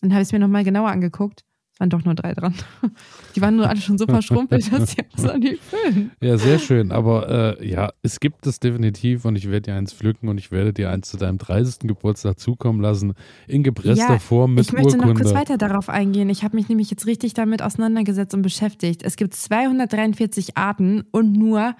[0.00, 1.44] Dann habe ich es mir nochmal genauer angeguckt.
[1.72, 2.54] Es waren doch nur drei dran.
[3.36, 6.10] Die waren nur alle schon so verschrumpelt, dass die so nicht füllen.
[6.22, 6.90] Ja, sehr schön.
[6.90, 10.50] Aber äh, ja, es gibt es definitiv und ich werde dir eins pflücken und ich
[10.50, 11.80] werde dir eins zu deinem 30.
[11.80, 13.12] Geburtstag zukommen lassen.
[13.46, 15.22] In gepresster Ja, Form mit ich möchte noch Urkunde.
[15.24, 16.30] kurz weiter darauf eingehen.
[16.30, 19.02] Ich habe mich nämlich jetzt richtig damit auseinandergesetzt und beschäftigt.
[19.02, 21.74] Es gibt 243 Arten und nur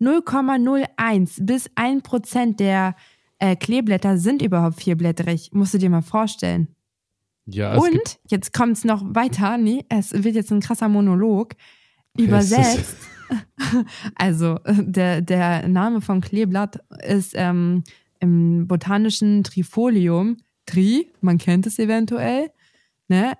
[0.00, 2.94] 0,01 bis 1 Prozent der
[3.38, 5.50] äh, Kleeblätter sind überhaupt vierblättrig.
[5.52, 6.68] Musst du dir mal vorstellen.
[7.46, 9.58] Ja, und jetzt kommt es noch weiter.
[9.58, 11.54] Nee, es wird jetzt ein krasser Monolog.
[12.16, 12.96] Übersetzt.
[14.16, 17.82] Also, äh, der, der Name vom Kleeblatt ist ähm,
[18.20, 22.50] im botanischen Trifolium, Tri, man kennt es eventuell,
[23.08, 23.32] ne?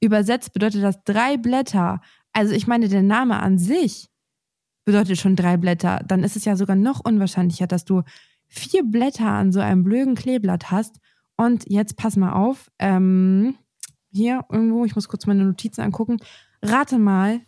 [0.00, 2.00] Übersetzt bedeutet das drei Blätter.
[2.32, 4.08] Also, ich meine, der Name an sich
[4.84, 6.00] bedeutet schon drei Blätter.
[6.06, 8.02] Dann ist es ja sogar noch unwahrscheinlicher, dass du
[8.46, 11.00] vier Blätter an so einem blöden Kleeblatt hast.
[11.40, 13.54] Und jetzt pass mal auf, ähm,
[14.12, 16.18] hier irgendwo, ich muss kurz meine Notizen angucken.
[16.60, 17.40] Rate mal,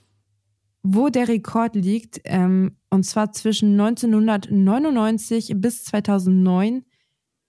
[0.83, 6.87] wo der Rekord liegt, ähm, und zwar zwischen 1999 bis 2009.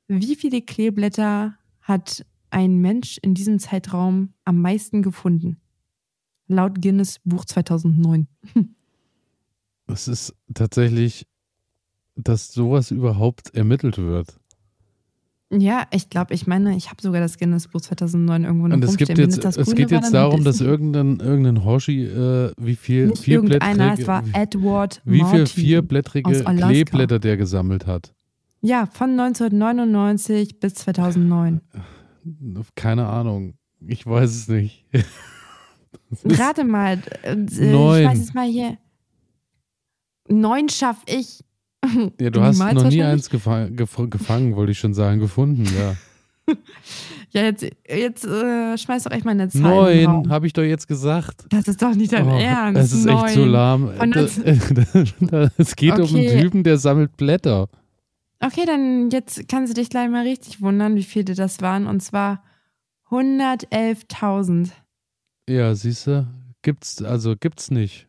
[0.09, 5.61] Wie viele Kleeblätter hat ein Mensch in diesem Zeitraum am meisten gefunden?
[6.47, 8.27] Laut Guinness Buch 2009.
[9.87, 11.25] es ist tatsächlich,
[12.17, 14.41] dass sowas überhaupt ermittelt wird.
[15.59, 18.83] Ja, ich glaube, ich meine, ich habe sogar das Guinness Buch 2009 irgendwo noch Und
[18.83, 23.27] es gibt jetzt, es geht jetzt darum, dass irgendein, irgendein Horschi, äh, wie viel nicht
[23.27, 25.47] irgendeiner, es war Edward wie viel Martin.
[25.47, 26.43] vierblättrige.
[26.43, 28.13] Kleeblätter der gesammelt hat.
[28.61, 31.61] Ja, von 1999 bis 2009.
[32.75, 33.55] Keine Ahnung.
[33.85, 34.85] Ich weiß es nicht.
[36.23, 38.01] Rate mal, äh, äh, Neun.
[38.01, 38.77] ich weiß es mal hier.
[40.29, 41.43] Neun schaff ich.
[42.19, 45.95] Ja, du hast noch nie eins gefa gef gefangen, wollte ich schon sagen, gefunden, ja.
[47.31, 49.91] Ja, jetzt, jetzt äh, schmeiß doch echt mal eine Zahl.
[49.91, 51.45] in den Neun, habe ich doch jetzt gesagt.
[51.49, 52.79] Das ist doch nicht dein Oh, Ernst.
[52.79, 53.49] Es ist echt so Neun.
[53.49, 53.89] lahm.
[53.97, 56.41] Von Da- Es geht um einen Okay.
[56.41, 57.69] Typen, der sammelt Blätter.
[58.39, 61.87] Okay, dann jetzt kannst du dich gleich mal richtig wundern, wie viele das waren.
[61.87, 62.43] Und zwar
[63.09, 64.69] 111.000.
[65.49, 66.27] Ja, siehst du,
[66.61, 68.07] gibt's, also gibt's nicht.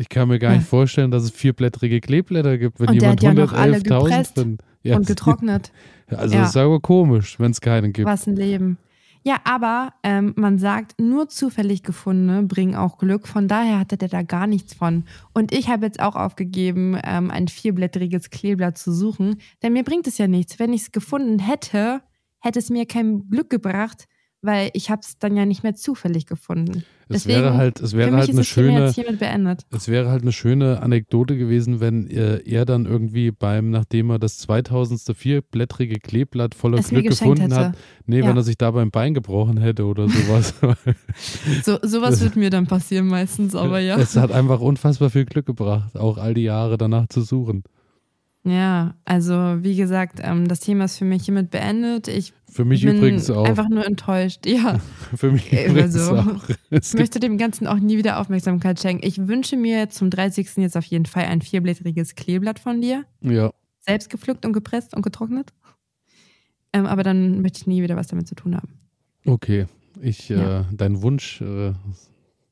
[0.00, 0.56] Ich kann mir gar Ja.
[0.58, 4.34] nicht vorstellen, dass es vierblättrige Kleeblätter gibt, wenn Und jemand ja noch alle 111.000 gepresst
[4.34, 4.60] findet.
[4.82, 5.72] Ja, Und getrocknet.
[6.08, 6.40] Also Ja.
[6.40, 8.08] das ist aber komisch, wenn es keinen gibt.
[8.08, 8.78] Was ein Leben.
[9.22, 13.28] Ja, aber ähm, man sagt, nur zufällig gefundene bringen auch Glück.
[13.28, 15.04] Von daher hatte der da gar nichts von.
[15.34, 19.36] Und ich habe jetzt auch aufgegeben, ähm, ein vierblättriges Kleeblatt zu suchen.
[19.62, 20.58] Denn mir bringt es ja nichts.
[20.58, 22.00] Wenn ich es gefunden hätte,
[22.40, 24.06] hätte es mir kein Glück gebracht,
[24.42, 26.84] weil ich habe es dann ja nicht mehr zufällig gefunden.
[27.08, 28.84] Es Deswegen, wäre halt, es wäre halt eine schöne,
[29.70, 34.20] es wäre halt eine schöne Anekdote gewesen, wenn er, er, dann irgendwie beim, nachdem er
[34.20, 35.16] das 2000.
[35.16, 37.56] vierblättrige Kleeblatt voller es Glück gefunden hätte.
[37.56, 38.28] hat, nee, ja.
[38.28, 40.54] wenn er sich da beim Bein gebrochen hätte oder sowas.
[41.64, 43.98] so, sowas wird mir dann passieren meistens, aber ja.
[43.98, 47.64] Es hat einfach unfassbar viel Glück gebracht, auch all die Jahre danach zu suchen.
[48.42, 52.08] Ja, also wie gesagt, ähm, das Thema ist für mich hiermit beendet.
[52.08, 53.44] Ich für mich bin übrigens auch.
[53.44, 54.80] Einfach nur enttäuscht, ja.
[55.14, 56.48] für mich übrigens also, auch.
[56.70, 59.06] Ich möchte dem Ganzen auch nie wieder Aufmerksamkeit schenken.
[59.06, 60.56] Ich wünsche mir zum 30.
[60.56, 63.04] jetzt auf jeden Fall ein vierblättriges Kleeblatt von dir.
[63.20, 63.52] Ja.
[63.80, 65.52] Selbst gepflückt und gepresst und getrocknet.
[66.72, 68.78] Ähm, aber dann möchte ich nie wieder was damit zu tun haben.
[69.26, 69.66] Okay.
[70.00, 70.60] Ich, ja.
[70.60, 71.72] äh, dein Wunsch äh,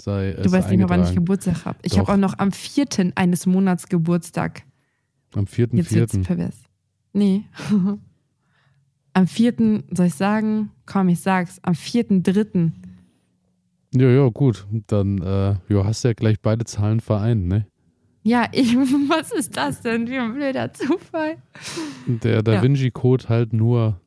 [0.01, 0.33] sei.
[0.43, 1.79] Du weißt nicht mehr, wann ich Geburtstag habe.
[1.83, 3.13] Ich habe auch noch am 4.
[3.15, 4.63] eines Monats Geburtstag.
[5.35, 5.77] Am 4.4.
[5.77, 6.57] Jetzt wird's pervers.
[7.13, 7.45] Nee.
[9.13, 9.83] am 4.
[9.91, 10.71] soll ich sagen?
[10.87, 11.59] Komm, ich sag's.
[11.63, 12.73] Am 4.3.
[13.95, 14.67] Ja, ja, gut.
[14.87, 17.67] Dann äh, ja, hast du ja gleich beide Zahlen vereint, ne?
[18.23, 20.09] Ja, ich, was ist das denn?
[20.09, 21.37] Wie ein blöder Zufall.
[22.07, 24.01] Der Da Vinci-Code halt nur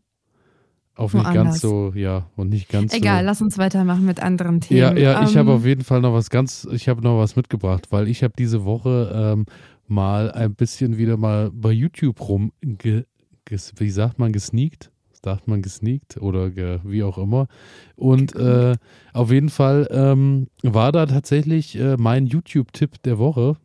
[0.95, 3.25] auf nicht ganz so, ja, und nicht ganz Egal, so.
[3.25, 4.79] lass uns weitermachen mit anderen Themen.
[4.79, 7.36] Ja, ja, ich habe ähm, auf jeden Fall noch was ganz, ich habe noch was
[7.36, 9.45] mitgebracht, weil ich habe diese Woche ähm,
[9.91, 13.04] mal ein bisschen wieder mal bei YouTube rum, ge,
[13.45, 14.91] ges, wie sagt man, gesneakt?
[15.23, 17.47] Sagt man gesneakt oder ge, wie auch immer.
[17.95, 18.75] Und äh,
[19.13, 23.58] auf jeden Fall ähm, war da tatsächlich äh, mein YouTube-Tipp der Woche.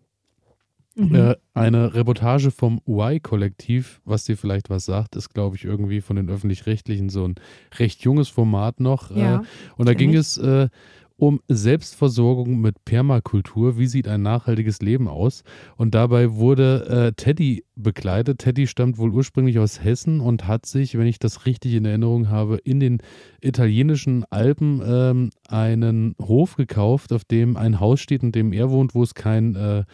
[0.97, 1.15] Mhm.
[1.15, 6.17] Äh, eine Reportage vom Y-Kollektiv, was dir vielleicht was sagt, ist, glaube ich, irgendwie von
[6.17, 7.37] den Öffentlich-Rechtlichen so ein
[7.79, 9.11] recht junges Format noch.
[9.11, 9.43] Äh, ja,
[9.77, 10.17] und da ging ich.
[10.17, 10.69] es äh,
[11.17, 13.79] um Selbstversorgung mit Permakultur.
[13.79, 15.45] Wie sieht ein nachhaltiges Leben aus?
[15.77, 18.39] Und dabei wurde äh, Teddy begleitet.
[18.39, 22.29] Teddy stammt wohl ursprünglich aus Hessen und hat sich, wenn ich das richtig in Erinnerung
[22.29, 22.99] habe, in den
[23.41, 28.95] italienischen Alpen ähm, einen Hof gekauft, auf dem ein Haus steht, in dem er wohnt,
[28.95, 29.85] wo es kein äh,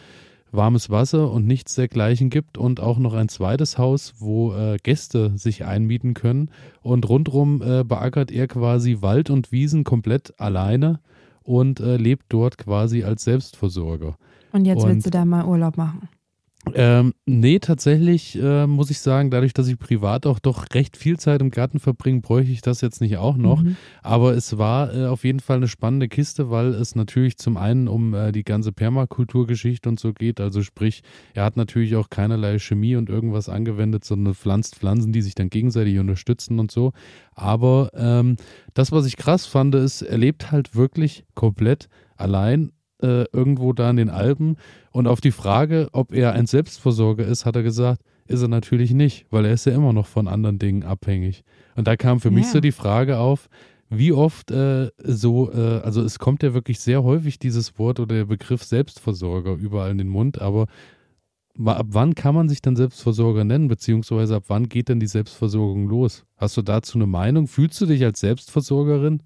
[0.53, 5.35] warmes Wasser und nichts dergleichen gibt und auch noch ein zweites Haus, wo äh, Gäste
[5.35, 6.51] sich einmieten können.
[6.81, 10.99] Und rundherum äh, beackert er quasi Wald und Wiesen komplett alleine
[11.43, 14.15] und äh, lebt dort quasi als Selbstversorger.
[14.51, 16.09] Und jetzt und, willst du da mal Urlaub machen?
[16.73, 21.19] Ähm, nee, tatsächlich äh, muss ich sagen, dadurch, dass ich privat auch doch recht viel
[21.19, 23.61] Zeit im Garten verbringe, bräuchte ich das jetzt nicht auch noch.
[23.61, 23.75] Mhm.
[24.01, 27.87] Aber es war äh, auf jeden Fall eine spannende Kiste, weil es natürlich zum einen
[27.87, 30.39] um äh, die ganze Permakulturgeschichte und so geht.
[30.39, 35.21] Also sprich, er hat natürlich auch keinerlei Chemie und irgendwas angewendet, sondern pflanzt Pflanzen, die
[35.21, 36.93] sich dann gegenseitig unterstützen und so.
[37.35, 38.37] Aber ähm,
[38.73, 42.71] das, was ich krass fand, ist, er lebt halt wirklich komplett allein
[43.03, 44.57] äh, irgendwo da in den Alpen.
[44.91, 48.93] Und auf die Frage, ob er ein Selbstversorger ist, hat er gesagt, ist er natürlich
[48.93, 51.43] nicht, weil er ist ja immer noch von anderen Dingen abhängig.
[51.75, 52.35] Und da kam für ja.
[52.35, 53.49] mich so die Frage auf,
[53.89, 58.15] wie oft äh, so, äh, also es kommt ja wirklich sehr häufig dieses Wort oder
[58.15, 60.67] der Begriff Selbstversorger überall in den Mund, aber
[61.65, 65.87] ab wann kann man sich dann Selbstversorger nennen, beziehungsweise ab wann geht denn die Selbstversorgung
[65.87, 66.25] los?
[66.37, 67.47] Hast du dazu eine Meinung?
[67.47, 69.21] Fühlst du dich als Selbstversorgerin?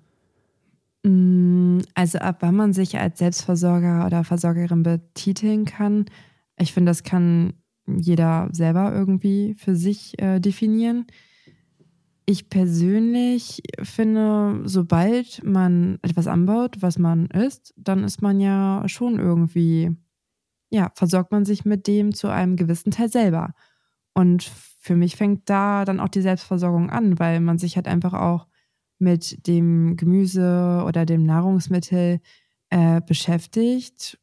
[1.07, 6.05] Mm, also ab wann man sich als Selbstversorger oder Versorgerin betiteln kann,
[6.59, 7.53] ich finde, das kann
[7.85, 11.05] jeder selber irgendwie für sich äh, definieren.
[12.25, 19.17] Ich persönlich finde, sobald man etwas anbaut, was man isst, dann ist man ja schon
[19.17, 19.91] irgendwie,
[20.69, 23.53] ja, versorgt man sich mit dem zu einem gewissen Teil selber.
[24.13, 28.13] Und für mich fängt da dann auch die Selbstversorgung an, weil man sich halt einfach
[28.13, 28.47] auch
[28.99, 32.19] mit dem Gemüse oder dem Nahrungsmittel
[32.69, 34.19] äh, beschäftigt,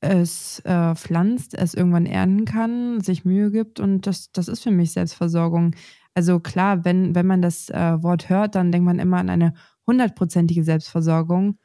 [0.00, 4.70] es äh, pflanzt, es irgendwann ernten kann, sich Mühe gibt und das, das ist für
[4.70, 5.74] mich Selbstversorgung.
[6.14, 9.54] Also klar, wenn, wenn man das äh, Wort hört, dann denkt man immer an eine
[9.86, 11.58] hundertprozentige Selbstversorgung.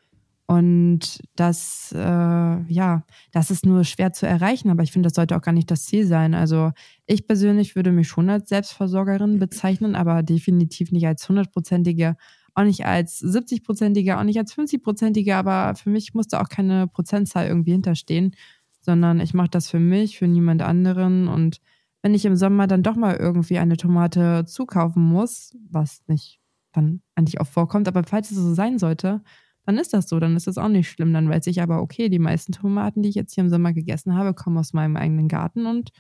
[0.48, 5.38] Und das, äh, ja, das ist nur schwer zu erreichen, aber ich finde, das sollte
[5.38, 6.34] auch gar nicht das Ziel sein.
[6.34, 6.72] Also
[7.06, 12.16] ich persönlich würde mich schon als Selbstversorgerin bezeichnen, aber definitiv nicht als hundertprozentige
[12.56, 16.88] auch nicht als 70-prozentiger, auch nicht als 50-prozentiger, aber für mich muss da auch keine
[16.88, 18.36] Prozentzahl irgendwie hinterstehen,
[18.82, 21.60] sondern ich mache das für mich, für niemand anderen und
[22.02, 26.40] wenn ich im Sommer dann doch mal irgendwie eine Tomate zukaufen muss, was nicht
[26.72, 29.22] dann eigentlich auch vorkommt, aber falls es so sein sollte,
[29.66, 31.14] dann ist das so, dann ist das auch nicht schlimm.
[31.14, 34.16] Dann weiß ich aber, okay, die meisten Tomaten, die ich jetzt hier im Sommer gegessen
[34.16, 35.92] habe, kommen aus meinem eigenen Garten und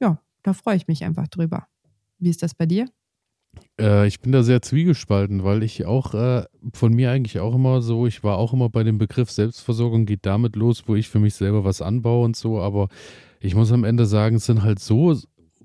[0.00, 1.68] ja, da freue ich mich einfach drüber.
[2.18, 2.86] Wie ist das bei dir?
[3.80, 7.82] Äh, ich bin da sehr zwiegespalten, weil ich auch äh, von mir eigentlich auch immer
[7.82, 11.20] so, ich war auch immer bei dem Begriff Selbstversorgung, geht damit los, wo ich für
[11.20, 12.88] mich selber was anbaue und so, aber
[13.40, 15.16] ich muss am Ende sagen, es sind halt so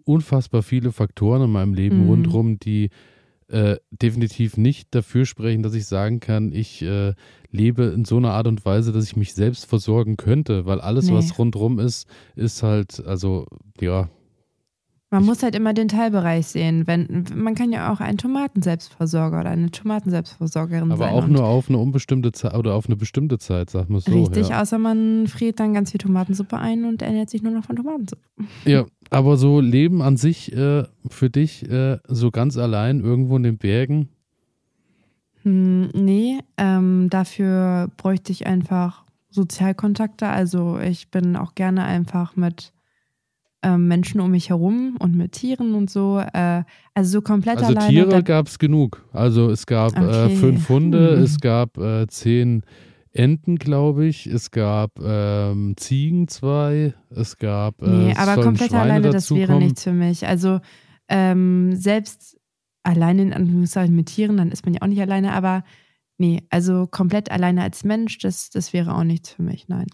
[0.05, 2.09] unfassbar viele Faktoren in meinem Leben mhm.
[2.09, 2.89] rundherum, die
[3.47, 7.13] äh, definitiv nicht dafür sprechen, dass ich sagen kann, ich äh,
[7.51, 11.07] lebe in so einer Art und Weise, dass ich mich selbst versorgen könnte, weil alles,
[11.07, 11.13] nee.
[11.13, 13.45] was rundherum ist, ist halt, also
[13.79, 14.09] ja,
[15.13, 16.87] man muss halt immer den Teilbereich sehen.
[16.87, 21.09] Wenn, man kann ja auch ein Tomatenselbstversorger oder eine Tomatenselbstversorgerin Aber sein.
[21.09, 24.11] Aber auch nur auf eine unbestimmte Zeit oder auf eine bestimmte Zeit, sagt man so.
[24.11, 24.59] Richtig, ja.
[24.59, 28.23] außer man friert dann ganz viel Tomatensuppe ein und ernährt sich nur noch von Tomatensuppe.
[28.65, 33.43] Ja, aber so Leben an sich äh, für dich äh, so ganz allein irgendwo in
[33.43, 34.09] den Bergen?
[35.43, 40.27] Hm, nee, ähm, dafür bräuchte ich einfach Sozialkontakte.
[40.27, 42.73] Also ich bin auch gerne einfach mit
[43.63, 46.19] ähm, Menschen um mich herum und mit Tieren und so.
[46.19, 47.99] Äh, also so komplett also alleine.
[47.99, 49.05] Also Tiere gab es genug.
[49.11, 50.33] Also es gab äh, okay.
[50.33, 51.23] äh, fünf Hunde, hm.
[51.23, 52.63] es gab äh, zehn
[53.11, 54.25] Enten, glaube ich.
[54.25, 56.93] Es gab ähm, Ziegen zwei.
[57.09, 57.81] Es gab.
[57.81, 60.27] Äh, nee, aber komplett Schweine alleine, das wäre nichts für mich.
[60.27, 60.59] Also
[61.09, 62.37] ähm, selbst
[62.83, 65.63] alleine in Anführungszeichen mit Tieren, dann ist man ja auch nicht alleine, aber
[66.17, 69.87] nee, also komplett alleine als Mensch, das, das wäre auch nichts für mich, nein.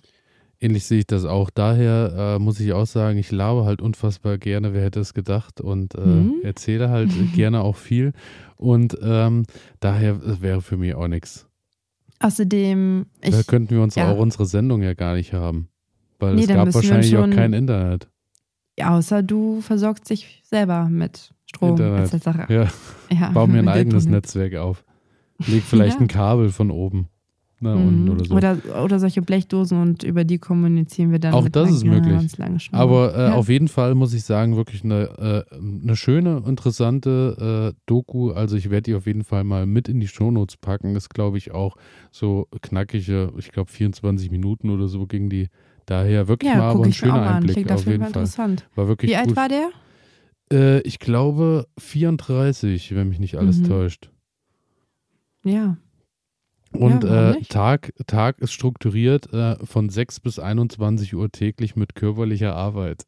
[0.61, 1.49] Ähnlich sehe ich das auch.
[1.49, 5.61] Daher äh, muss ich auch sagen, ich labe halt unfassbar gerne, wer hätte es gedacht,
[5.61, 6.35] und äh, mhm.
[6.43, 8.11] erzähle halt gerne auch viel.
[8.57, 9.45] Und ähm,
[9.79, 11.47] daher wäre für mich auch nichts.
[12.19, 13.05] Außerdem.
[13.21, 14.11] Ich, da könnten wir uns ja.
[14.11, 15.69] auch unsere Sendung ja gar nicht haben.
[16.19, 18.09] Weil nee, es gab wahrscheinlich schon, auch kein Internet.
[18.81, 22.13] Außer du versorgst dich selber mit Strom Internet.
[22.13, 22.25] etc.
[22.49, 22.67] Ja.
[23.09, 23.31] ja.
[23.31, 24.83] Bau mir ein eigenes Netzwerk auf.
[25.47, 26.01] Leg vielleicht ja.
[26.01, 27.07] ein Kabel von oben.
[27.61, 28.09] Na, mhm.
[28.09, 28.35] oder, so.
[28.35, 31.33] oder, oder, solche Blechdosen und über die kommunizieren wir dann.
[31.33, 32.31] Auch das ist möglich.
[32.71, 33.33] Aber äh, ja.
[33.33, 38.31] auf jeden Fall muss ich sagen, wirklich eine, äh, eine schöne, interessante äh, Doku.
[38.31, 40.95] Also ich werde die auf jeden Fall mal mit in die Shownotes packen.
[40.95, 41.75] Ist, glaube ich, auch
[42.11, 45.49] so knackige, ich glaube 24 Minuten oder so ging die.
[45.85, 47.55] Daher wirklich ja, mal aber ein schöner Einblick.
[47.55, 48.07] Klingt auf jeden Fall.
[48.07, 48.69] Interessant.
[48.75, 49.27] War wirklich Wie gut.
[49.27, 49.69] alt war der?
[50.53, 53.67] Äh, ich glaube 34, wenn mich nicht alles mhm.
[53.67, 54.11] täuscht.
[55.43, 55.77] Ja,
[56.71, 61.95] und ja, äh, Tag, Tag ist strukturiert äh, von 6 bis 21 Uhr täglich mit
[61.95, 63.05] körperlicher Arbeit.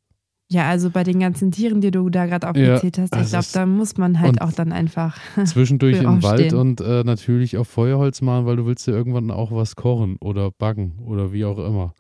[0.52, 3.48] Ja, also bei den ganzen Tieren, die du da gerade aufgezählt ja, hast, ich glaube,
[3.54, 5.18] da muss man halt auch dann einfach.
[5.46, 9.54] Zwischendurch im Wald und äh, natürlich auf Feuerholz machen, weil du willst ja irgendwann auch
[9.54, 11.94] was kochen oder backen oder wie auch immer.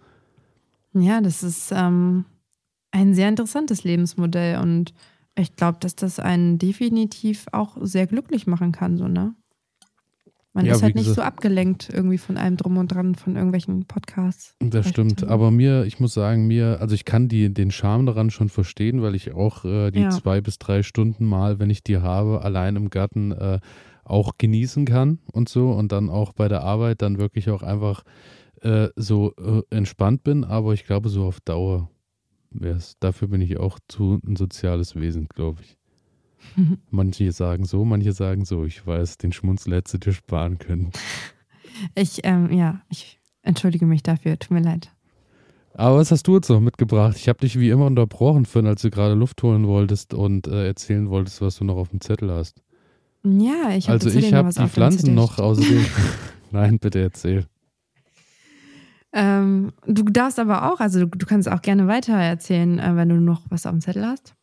[0.93, 2.25] Ja, das ist ähm,
[2.91, 4.93] ein sehr interessantes Lebensmodell und
[5.35, 9.33] ich glaube, dass das einen definitiv auch sehr glücklich machen kann, so, ne?
[10.53, 13.35] Man ja, ist halt nicht gesagt, so abgelenkt irgendwie von allem drum und dran, von
[13.35, 14.53] irgendwelchen Podcasts.
[14.59, 15.23] Das stimmt.
[15.23, 19.01] Aber mir, ich muss sagen, mir, also ich kann die, den Charme daran schon verstehen,
[19.01, 20.09] weil ich auch äh, die ja.
[20.09, 23.59] zwei bis drei Stunden mal, wenn ich die habe, allein im Garten äh,
[24.03, 28.03] auch genießen kann und so und dann auch bei der Arbeit dann wirklich auch einfach
[28.61, 30.43] äh, so äh, entspannt bin.
[30.43, 31.89] Aber ich glaube, so auf Dauer
[32.49, 35.77] wäre es, dafür bin ich auch zu ein soziales Wesen, glaube ich.
[36.89, 38.65] Manche sagen so, manche sagen so.
[38.65, 40.91] Ich weiß, den Schmunzel hättest du dir sparen können.
[41.95, 44.91] Ich, ähm, ja, ich entschuldige mich dafür, tut mir leid.
[45.73, 47.15] Aber was hast du jetzt noch mitgebracht?
[47.15, 50.67] Ich habe dich wie immer unterbrochen, Finn, als du gerade Luft holen wolltest und äh,
[50.67, 52.61] erzählen wolltest, was du noch auf dem Zettel hast.
[53.23, 55.85] Ja, ich habe Also ich habe die Pflanzen noch außerdem.
[56.51, 57.45] Nein, bitte erzähl.
[59.13, 63.09] Ähm, du darfst aber auch, also du, du kannst auch gerne weiter erzählen, äh, wenn
[63.09, 64.35] du noch was auf dem Zettel hast.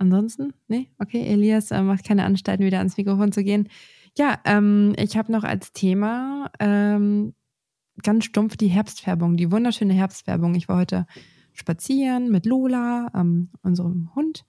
[0.00, 0.54] Ansonsten?
[0.66, 0.88] Nee?
[0.98, 3.68] Okay, Elias äh, macht keine Anstalten, wieder ans Mikrofon zu gehen.
[4.16, 7.34] Ja, ähm, ich habe noch als Thema ähm,
[8.02, 10.54] ganz stumpf die Herbstfärbung, die wunderschöne Herbstfärbung.
[10.54, 11.06] Ich war heute
[11.52, 14.46] spazieren mit Lola, ähm, unserem Hund.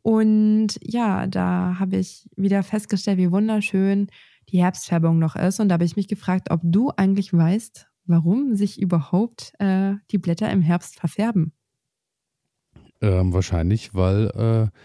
[0.00, 4.08] Und ja, da habe ich wieder festgestellt, wie wunderschön
[4.48, 5.60] die Herbstfärbung noch ist.
[5.60, 10.18] Und da habe ich mich gefragt, ob du eigentlich weißt, warum sich überhaupt äh, die
[10.18, 11.52] Blätter im Herbst verfärben.
[13.04, 14.78] Ähm, wahrscheinlich, weil äh,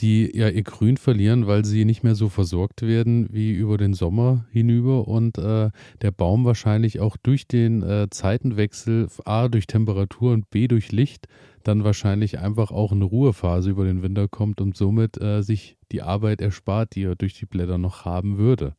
[0.00, 3.94] die ja ihr Grün verlieren, weil sie nicht mehr so versorgt werden wie über den
[3.94, 5.70] Sommer hinüber und äh,
[6.02, 11.28] der Baum wahrscheinlich auch durch den äh, Zeitenwechsel, A, durch Temperatur und B, durch Licht,
[11.62, 16.02] dann wahrscheinlich einfach auch eine Ruhephase über den Winter kommt und somit äh, sich die
[16.02, 18.74] Arbeit erspart, die er durch die Blätter noch haben würde.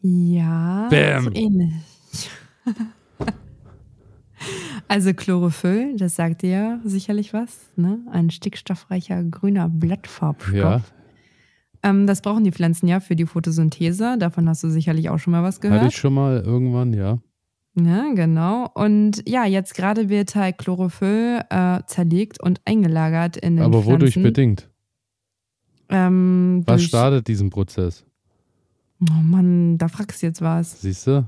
[0.00, 1.24] Ja, Bam.
[1.26, 1.74] so ähnlich.
[4.88, 7.98] Also Chlorophyll, das sagt dir sicherlich was, ne?
[8.10, 10.54] Ein stickstoffreicher grüner Blattfarbstoff.
[10.54, 10.82] Ja.
[11.82, 14.16] Ähm, das brauchen die Pflanzen ja für die Photosynthese.
[14.18, 15.80] Davon hast du sicherlich auch schon mal was gehört.
[15.80, 17.18] Hatte ich schon mal irgendwann, ja.
[17.74, 18.68] Ja, genau.
[18.74, 23.92] Und ja, jetzt gerade wird halt Chlorophyll äh, zerlegt und eingelagert in den Aber Pflanzen.
[23.92, 24.68] wodurch bedingt?
[25.88, 28.04] Ähm, Was startet diesen Prozess?
[29.00, 30.80] Oh Mann, da fragst du jetzt was.
[30.80, 31.26] Siehst du?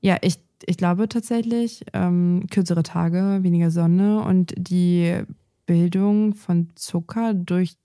[0.00, 5.22] Ja, ich, ich glaube tatsächlich, ähm, kürzere Tage, weniger Sonne und die
[5.66, 7.76] Bildung von Zucker durch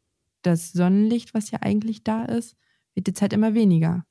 [0.41, 2.55] das Sonnenlicht, was ja eigentlich da ist,
[2.95, 4.03] wird jetzt halt immer weniger.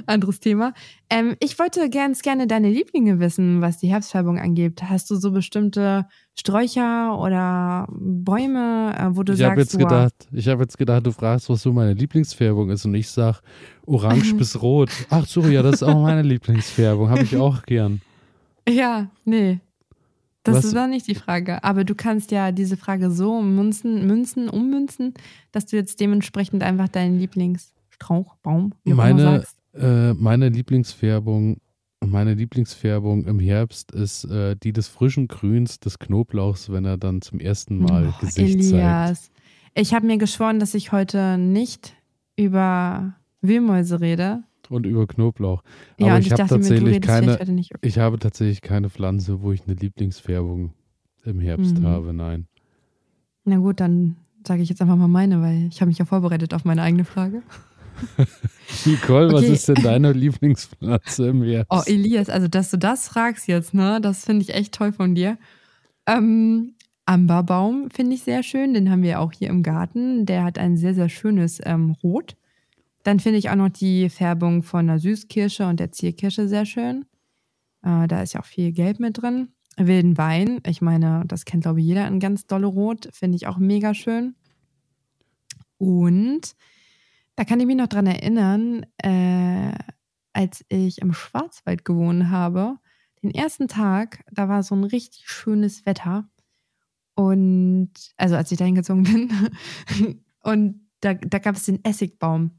[0.06, 0.72] Anderes Thema.
[1.10, 4.82] Ähm, ich wollte ganz gerne deine Lieblinge wissen, was die Herbstfärbung angeht.
[4.82, 6.06] Hast du so bestimmte
[6.36, 11.12] Sträucher oder Bäume, äh, wo du ich sagst, jetzt gedacht, ich habe jetzt gedacht, du
[11.12, 13.40] fragst, was so meine Lieblingsfärbung ist und ich sag
[13.84, 14.90] orange bis rot.
[15.10, 18.00] Ach sorry, ja, das ist auch meine Lieblingsfärbung, habe ich auch gern.
[18.68, 19.60] Ja, nee.
[20.48, 21.62] Das Was- ist doch nicht die Frage.
[21.64, 25.14] Aber du kannst ja diese Frage so münzen, münzen, ummünzen,
[25.52, 29.56] dass du jetzt dementsprechend einfach deinen Lieblingsstrauch, Baum, wie Meine, sagst.
[29.74, 31.58] äh, meine Lieblingsfärbung,
[32.04, 37.20] meine Lieblingsfärbung im Herbst ist äh, die des frischen Grüns des Knoblauchs, wenn er dann
[37.22, 38.72] zum ersten Mal Oh, Gesicht zeigt.
[38.74, 39.30] Elias.
[39.74, 41.94] Ich habe mir geschworen, dass ich heute nicht
[42.36, 44.42] über Wühlmäuse rede.
[44.70, 45.62] Und über Knoblauch.
[45.98, 47.72] Ja, Aber und ich ich habe mir, tatsächlich vielleicht keine, heute nicht.
[47.80, 50.72] ich habe tatsächlich keine Pflanze, wo ich eine Lieblingsfärbung
[51.24, 51.84] im Herbst Mhm.
[51.86, 52.46] habe, nein.
[53.44, 54.16] Na gut, dann
[54.46, 57.04] sage ich jetzt einfach mal meine, weil ich habe mich ja vorbereitet auf meine eigene
[57.04, 57.42] Frage.
[58.84, 59.52] Nicole, was Okay.
[59.52, 61.70] ist denn deine Lieblingspflanze im Herbst?
[61.70, 65.14] Oh, Elias, also dass du das fragst jetzt, ne, das finde ich echt toll von
[65.14, 65.38] dir.
[66.06, 66.74] Ähm,
[67.06, 70.26] Amberbaum finde ich sehr schön, den haben wir auch hier im Garten.
[70.26, 72.36] Der hat ein sehr, sehr schönes ähm, Rot.
[73.08, 77.06] Dann finde ich auch noch die Färbung von der Süßkirsche und der Zierkirsche sehr schön.
[77.82, 79.48] Äh, da ist ja auch viel Gelb mit drin.
[79.78, 83.46] Wilden Wein, ich meine, das kennt glaube ich jeder, ein ganz dolle Rot, finde ich
[83.46, 84.36] auch mega schön.
[85.78, 86.54] Und
[87.34, 89.72] da kann ich mich noch dran erinnern, äh,
[90.34, 92.76] als ich im Schwarzwald gewohnt habe,
[93.22, 96.28] den ersten Tag, da war so ein richtig schönes Wetter.
[97.14, 100.24] Und, also als ich da hingezogen bin.
[100.42, 102.50] Und da, da gab es den Essigbaum.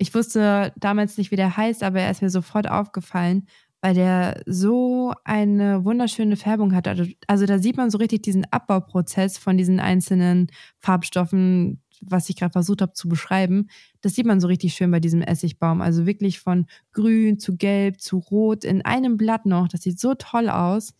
[0.00, 3.46] Ich wusste damals nicht, wie der heißt, aber er ist mir sofort aufgefallen,
[3.82, 6.88] weil der so eine wunderschöne Färbung hat.
[6.88, 10.46] Also, also da sieht man so richtig diesen Abbauprozess von diesen einzelnen
[10.78, 13.68] Farbstoffen, was ich gerade versucht habe zu beschreiben.
[14.00, 15.82] Das sieht man so richtig schön bei diesem Essigbaum.
[15.82, 19.68] Also wirklich von grün zu gelb zu rot in einem Blatt noch.
[19.68, 20.94] Das sieht so toll aus.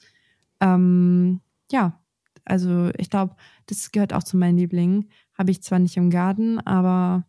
[0.61, 1.41] Ähm,
[1.73, 1.99] ja,
[2.45, 3.35] also ich glaube,
[3.65, 5.09] das gehört auch zu meinen Lieblingen.
[5.39, 7.25] Habe ich zwar nicht im Garten, aber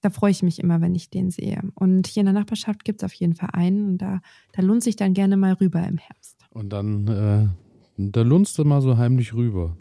[0.00, 1.60] da freue ich mich immer, wenn ich den sehe.
[1.74, 4.20] Und hier in der Nachbarschaft gibt es auf jeden Fall einen und da,
[4.52, 6.36] da lohnt sich dann gerne mal rüber im Herbst.
[6.50, 7.48] Und dann, äh,
[7.96, 9.76] da lunst du mal so heimlich rüber.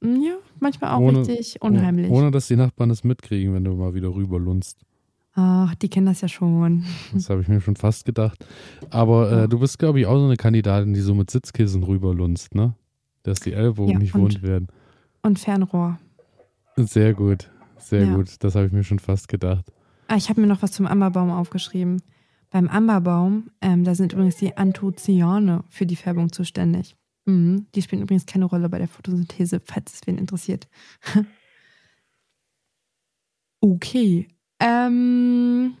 [0.00, 2.10] Mm, Ja, manchmal auch Ohne- richtig unheimlich.
[2.10, 4.80] Ohne, dass die Nachbarn es mitkriegen, wenn du mal wieder rüber lunst.
[5.36, 6.84] Ach, die kennen das ja schon.
[7.12, 8.44] Das habe ich mir schon fast gedacht.
[8.90, 12.54] Aber äh, du bist, glaube ich, auch so eine Kandidatin, die so mit Sitzkissen rüberlunzt,
[12.54, 12.74] ne?
[13.24, 14.68] Dass die Ellbogen Ja, nicht und- wund werden.
[15.22, 15.98] Und Fernrohr.
[16.76, 17.50] Sehr gut,
[17.88, 18.14] sehr Ja.
[18.14, 18.42] gut.
[18.42, 19.72] Das habe ich mir schon fast gedacht.
[20.08, 22.02] Ah, ich habe mir noch was zum Amberbaum aufgeschrieben.
[22.50, 26.94] Beim Amberbaum, ähm, da sind übrigens die Anthocyane für die Färbung zuständig.
[27.24, 27.66] Mhm.
[27.74, 30.68] Die spielen übrigens keine Rolle bei der Photosynthese, falls es wen interessiert.
[33.60, 34.28] okay.
[34.60, 35.74] Ähm,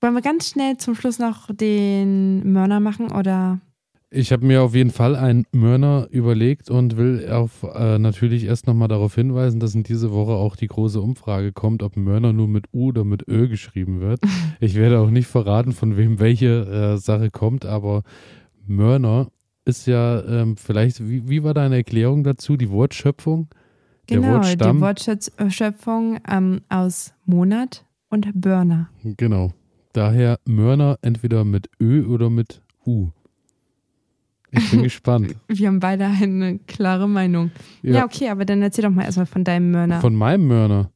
[0.00, 3.60] wollen wir ganz schnell zum Schluss noch den Mörner machen oder?
[4.10, 8.68] Ich habe mir auf jeden Fall einen Mörner überlegt und will auf, äh, natürlich erst
[8.68, 12.46] nochmal darauf hinweisen, dass in dieser Woche auch die große Umfrage kommt, ob Mörner nur
[12.46, 14.20] mit U oder mit Ö geschrieben wird.
[14.58, 18.04] Ich werde auch nicht verraten, von wem welche äh, Sache kommt, aber
[18.66, 19.28] Mörner
[19.66, 23.48] ist ja ähm, vielleicht, wie, wie war deine Erklärung dazu, die Wortschöpfung?
[24.06, 24.76] Genau, Wortstamm?
[24.76, 28.88] die Wortschöpfung ähm, aus Monat und Burner.
[29.02, 29.52] Genau.
[29.92, 33.10] Daher Mörner entweder mit Ö oder mit U.
[34.50, 35.34] Ich bin gespannt.
[35.48, 37.50] Wir haben beide eine klare Meinung.
[37.82, 37.96] Ja.
[37.96, 40.00] ja, okay, aber dann erzähl doch mal erstmal von deinem Mörner.
[40.00, 40.90] Von meinem Mörner?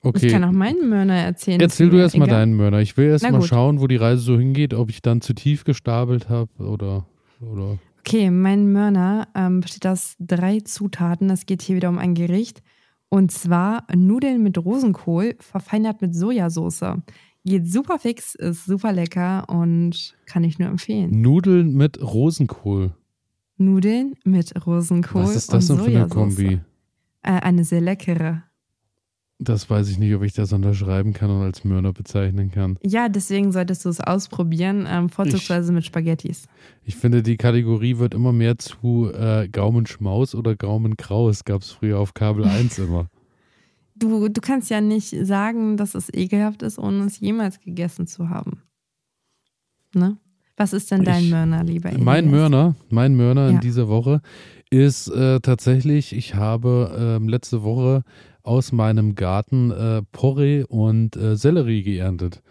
[0.00, 0.26] Okay.
[0.26, 1.60] Ich kann auch meinen Mörner erzählen.
[1.60, 2.80] Erzähl du erstmal deinen Mörner.
[2.80, 6.28] Ich will erstmal schauen, wo die Reise so hingeht, ob ich dann zu tief gestapelt
[6.28, 7.06] habe oder,
[7.40, 11.30] oder Okay, mein Mörner ähm, besteht aus drei Zutaten.
[11.30, 12.62] Es geht hier wieder um ein Gericht.
[13.08, 16.96] Und zwar Nudeln mit Rosenkohl, verfeinert mit Sojasauce.
[17.44, 21.20] Geht super fix, ist super lecker und kann ich nur empfehlen.
[21.20, 22.94] Nudeln mit Rosenkohl.
[23.56, 25.22] Nudeln mit Rosenkohl.
[25.22, 26.60] Was ist das denn für eine Kombi?
[27.22, 28.44] Äh, eine sehr leckere.
[29.38, 32.78] Das weiß ich nicht, ob ich das unterschreiben kann und als Mörner bezeichnen kann.
[32.84, 36.46] Ja, deswegen solltest du es ausprobieren, ähm, vorzugsweise ich, mit Spaghettis.
[36.84, 41.44] Ich finde, die Kategorie wird immer mehr zu äh, Gaumenschmaus oder Gaumenkraus.
[41.44, 43.08] Gab es früher auf Kabel 1 immer.
[44.02, 48.28] Du, du kannst ja nicht sagen, dass es ekelhaft ist, ohne es jemals gegessen zu
[48.28, 48.62] haben.
[49.94, 50.16] Ne?
[50.56, 52.04] Was ist denn dein ich, Mörner, lieber Elias?
[52.04, 53.50] Mein Mörner, mein Mörner ja.
[53.50, 54.20] in dieser Woche
[54.70, 58.02] ist äh, tatsächlich, ich habe äh, letzte Woche
[58.42, 62.42] aus meinem Garten äh, Porree und äh, Sellerie geerntet.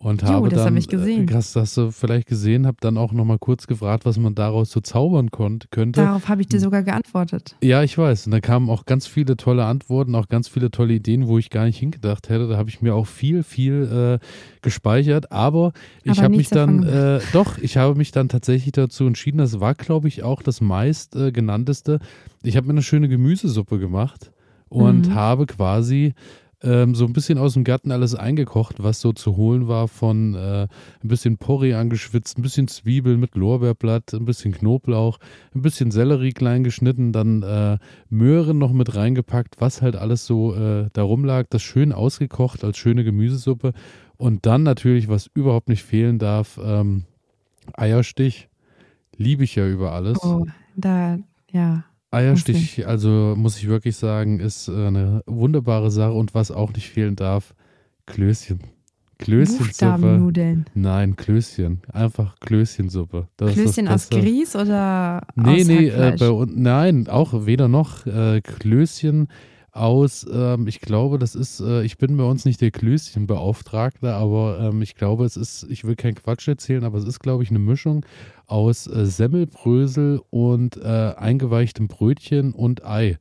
[0.00, 1.28] Und jo, habe das dann, hab ich gesehen.
[1.28, 4.70] Äh, hast, hast du vielleicht gesehen, habe dann auch nochmal kurz gefragt, was man daraus
[4.70, 6.02] so zaubern konnt, könnte.
[6.02, 7.56] Darauf habe ich dir sogar geantwortet.
[7.62, 8.26] Ja, ich weiß.
[8.26, 11.50] Und da kamen auch ganz viele tolle Antworten, auch ganz viele tolle Ideen, wo ich
[11.50, 12.46] gar nicht hingedacht hätte.
[12.46, 14.24] Da habe ich mir auch viel, viel äh,
[14.62, 15.32] gespeichert.
[15.32, 15.72] Aber
[16.04, 19.74] ich habe mich dann, äh, doch, ich habe mich dann tatsächlich dazu entschieden, das war,
[19.74, 21.98] glaube ich, auch das meist äh, genannteste.
[22.44, 24.30] Ich habe mir eine schöne Gemüsesuppe gemacht
[24.68, 25.14] und mhm.
[25.14, 26.14] habe quasi
[26.62, 30.34] ähm, so ein bisschen aus dem Garten alles eingekocht, was so zu holen war von
[30.34, 30.62] äh,
[31.02, 35.18] ein bisschen Porree angeschwitzt, ein bisschen Zwiebeln mit Lorbeerblatt, ein bisschen Knoblauch,
[35.54, 37.78] ein bisschen Sellerie klein geschnitten, dann äh,
[38.08, 42.76] Möhren noch mit reingepackt, was halt alles so äh, da rumlag, das schön ausgekocht als
[42.76, 43.72] schöne Gemüsesuppe
[44.16, 47.04] und dann natürlich, was überhaupt nicht fehlen darf, ähm,
[47.74, 48.48] Eierstich.
[49.16, 50.22] Liebe ich ja über alles.
[50.22, 50.46] Oh,
[50.76, 51.18] da,
[51.50, 51.84] ja.
[52.10, 56.88] Eierstich, also muss ich wirklich sagen, ist äh, eine wunderbare Sache und was auch nicht
[56.88, 57.54] fehlen darf,
[58.06, 58.60] Klößchen.
[59.18, 60.64] Klößchensuppe.
[60.74, 61.82] Nein, Klößchen.
[61.92, 63.26] Einfach Klößchensuppe.
[63.36, 68.06] Das Klößchen aus Grieß oder nee, aus Nee, äh, bei, nein, auch weder noch.
[68.06, 69.28] Äh, Klößchen
[69.78, 74.58] aus, ähm, ich glaube, das ist, äh, ich bin bei uns nicht der Klößchenbeauftragte, aber
[74.60, 77.50] ähm, ich glaube, es ist, ich will keinen Quatsch erzählen, aber es ist, glaube ich,
[77.50, 78.04] eine Mischung
[78.46, 83.18] aus äh, Semmelbrösel und äh, eingeweichtem Brötchen und Ei.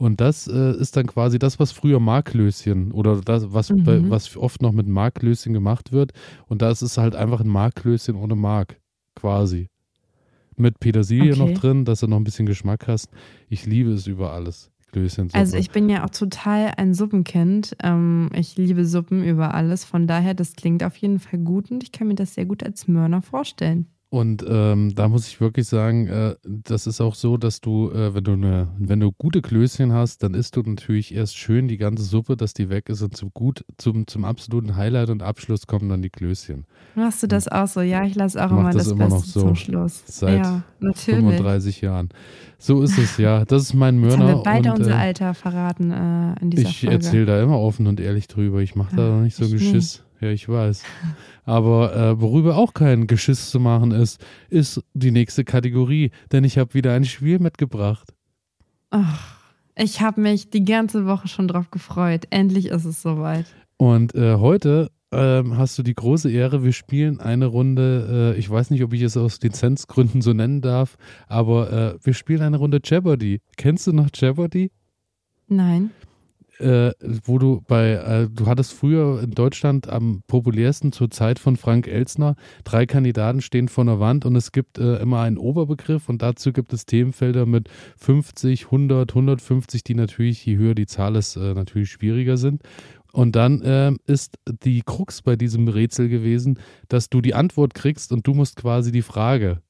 [0.00, 3.84] Und das äh, ist dann quasi das, was früher Marklöschen oder das, was, mhm.
[3.84, 6.12] bei, was oft noch mit Marklöschen gemacht wird.
[6.48, 8.80] Und da ist es halt einfach ein Marklöschen ohne Mark,
[9.14, 9.68] quasi.
[10.56, 11.38] Mit Petersilie okay.
[11.38, 13.10] noch drin, dass du noch ein bisschen Geschmack hast.
[13.50, 14.70] Ich liebe es über alles.
[14.92, 15.38] Klößchensuppe.
[15.38, 17.76] Also ich bin ja auch total ein Suppenkind.
[17.82, 19.84] Ähm, ich liebe Suppen über alles.
[19.84, 22.62] Von daher, das klingt auf jeden Fall gut und ich kann mir das sehr gut
[22.62, 23.86] als Mörner vorstellen.
[24.12, 28.12] Und ähm, da muss ich wirklich sagen, äh, das ist auch so, dass du, äh,
[28.12, 31.76] wenn du eine, wenn du gute Klößchen hast, dann isst du natürlich erst schön die
[31.76, 35.68] ganze Suppe, dass die weg ist und zum gut, zum, zum absoluten Highlight und Abschluss
[35.68, 36.66] kommen dann die Klößchen.
[36.96, 37.82] Machst du das auch so?
[37.82, 40.02] Ja, ich lasse auch immer das, das immer Beste noch so zum Schluss.
[40.06, 42.08] Seit ja, 35 Jahren.
[42.58, 43.44] So ist es, ja.
[43.44, 44.12] Das ist mein Mörner.
[44.12, 46.96] Jetzt haben wir beide und, unser äh, Alter verraten äh, in dieser ich Folge.
[46.96, 48.58] Ich erzähle da immer offen und ehrlich drüber.
[48.58, 50.02] Ich mache da noch nicht so Geschiss.
[50.02, 50.09] Nee.
[50.20, 50.82] Ja, ich weiß.
[51.44, 56.58] Aber äh, worüber auch kein Geschiss zu machen ist, ist die nächste Kategorie, denn ich
[56.58, 58.12] habe wieder ein Spiel mitgebracht.
[58.90, 59.38] Ach,
[59.76, 62.26] ich habe mich die ganze Woche schon drauf gefreut.
[62.30, 63.46] Endlich ist es soweit.
[63.78, 68.50] Und äh, heute ähm, hast du die große Ehre, wir spielen eine Runde, äh, ich
[68.50, 70.98] weiß nicht, ob ich es aus Lizenzgründen so nennen darf,
[71.28, 73.40] aber äh, wir spielen eine Runde Jeopardy.
[73.56, 74.70] Kennst du noch Jeopardy?
[75.48, 75.90] Nein
[76.60, 76.92] äh,
[77.24, 81.86] wo du bei, äh, du hattest früher in Deutschland am populärsten zur Zeit von Frank
[81.86, 86.22] Elsner, drei Kandidaten stehen vor einer Wand und es gibt äh, immer einen Oberbegriff und
[86.22, 91.36] dazu gibt es Themenfelder mit 50, 100, 150, die natürlich, je höher die Zahl ist,
[91.36, 92.62] äh, natürlich schwieriger sind.
[93.12, 96.58] Und dann äh, ist die Krux bei diesem Rätsel gewesen,
[96.88, 99.62] dass du die Antwort kriegst und du musst quasi die Frage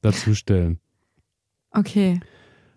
[0.00, 0.80] dazu stellen.
[1.70, 2.20] Okay.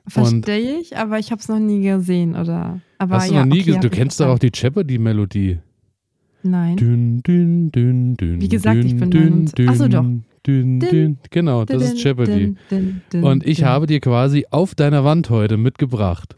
[0.08, 2.80] Verstehe ich, aber ich habe es noch nie gesehen, oder?
[2.97, 3.82] Aber hast du ja, noch nie okay, gesehen?
[3.82, 5.60] Du kennst doch auch die Jeopardy-Melodie.
[6.43, 6.78] Nein.
[6.78, 10.06] Dün, dün, dün, dün, Wie gesagt, ich bin dünn, dünn, Achso, doch.
[10.45, 11.18] Dün, dün.
[11.32, 12.56] Genau, das ist Jeopardy.
[12.70, 13.66] Dün, dün, Und ich dün.
[13.66, 16.36] habe dir quasi auf deiner Wand heute mitgebracht.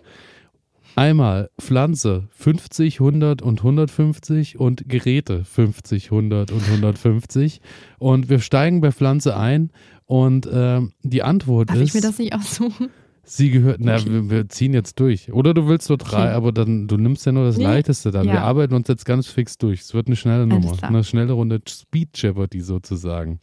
[0.96, 7.62] Einmal Pflanze 50, 100 und 150 und Geräte 50, 100 und 150.
[8.00, 9.72] Und wir steigen bei Pflanze ein
[10.06, 12.88] und ähm, die Antwort Darf ist, ich mir das nicht aussuchen?
[13.30, 15.32] Sie gehört, na, wir, wir ziehen jetzt durch.
[15.34, 16.34] Oder du willst nur drei, Okay.
[16.36, 17.64] aber dann, du nimmst ja nur das Nee.
[17.64, 18.26] Leichteste dann.
[18.26, 18.44] Wir Ja.
[18.44, 19.82] arbeiten uns jetzt ganz fix durch.
[19.82, 23.40] Es wird eine schnelle Nummer, eine schnelle Runde Speed Jeopardy sozusagen.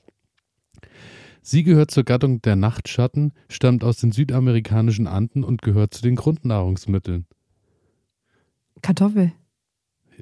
[1.43, 6.16] Sie gehört zur Gattung der Nachtschatten, stammt aus den südamerikanischen Anden und gehört zu den
[6.16, 7.26] Grundnahrungsmitteln.
[8.80, 9.32] Kartoffel.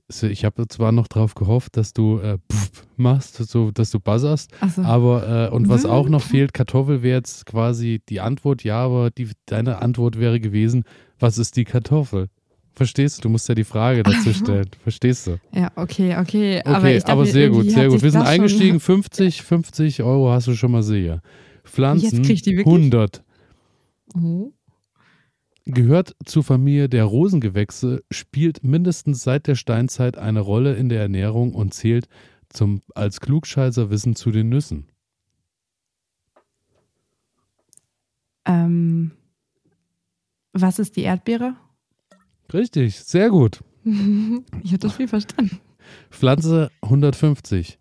[0.09, 4.01] So, Ich habe zwar noch darauf gehofft, dass du äh, pff machst, so, dass du
[4.01, 4.83] buzzerst, Achso.
[4.83, 9.11] aber äh, und was auch noch fehlt, Kartoffel wäre jetzt quasi die Antwort, ja, aber
[9.11, 10.85] die, deine Antwort wäre gewesen,
[11.19, 12.29] was ist die Kartoffel?
[12.75, 13.23] Verstehst du?
[13.23, 14.69] Du musst ja die Frage dazu stellen.
[14.83, 15.39] Verstehst du?
[15.53, 16.61] Ja, okay, okay.
[16.61, 18.03] Okay, aber aber, dachte, sehr gut, sehr gut.
[18.03, 21.21] Wir sind eingestiegen, 50, 50 Euro hast du schon mal sehr.
[21.65, 22.75] Pflanzen, krieg ich die wirklich?
[22.75, 23.23] 100.
[24.15, 24.53] Oh.
[25.65, 31.55] Gehört zur Familie der Rosengewächse, spielt mindestens seit der Steinzeit eine Rolle in der Ernährung
[31.55, 32.09] und zählt
[32.49, 34.89] zum, als Klugscheißerwissen zu den Nüssen.
[38.45, 39.13] Ähm,
[40.53, 41.55] was ist die Erdbeere?
[42.53, 43.63] Richtig, sehr gut.
[43.85, 45.61] ich habe das viel verstanden.
[46.11, 47.79] Pflanze 150.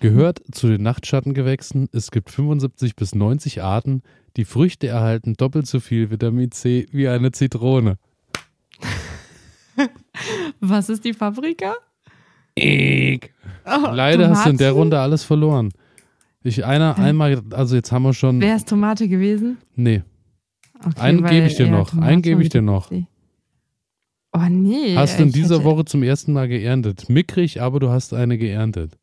[0.00, 1.88] Gehört zu den Nachtschattengewächsen.
[1.92, 4.02] Es gibt 75 bis 90 Arten.
[4.36, 7.98] Die Früchte erhalten doppelt so viel Vitamin C wie eine Zitrone.
[10.60, 11.74] Was ist die Paprika?
[12.56, 13.32] Eek.
[13.66, 14.72] Oh, Leider hast du in der?
[14.72, 15.70] Runde alles verloren.
[16.42, 17.02] Ich einer, Hä?
[17.02, 18.40] einmal, also jetzt haben wir schon.
[18.40, 19.58] Wäre es Tomate gewesen?
[19.76, 20.02] Nee,
[20.84, 21.90] Okay, einen gebe ich dir noch.
[21.90, 22.90] Tomate Einen gebe ich dir noch.
[22.90, 24.94] Oh nee.
[24.96, 27.08] Hast du in ich dieser hätte- Woche zum ersten Mal geerntet.
[27.08, 28.98] Mickrig, aber du hast eine geerntet.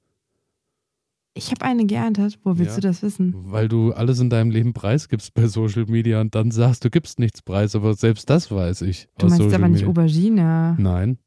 [1.33, 2.39] Ich habe eine geerntet.
[2.43, 2.81] Wo willst Ja.
[2.81, 3.33] du das wissen?
[3.37, 7.19] Weil du alles in deinem Leben preisgibst bei Social Media und dann sagst, du gibst
[7.19, 9.07] nichts preis, aber selbst das weiß ich.
[9.17, 9.89] Du meinst Social aber nicht Media.
[9.89, 10.75] Aubergine.
[10.77, 11.17] Nein.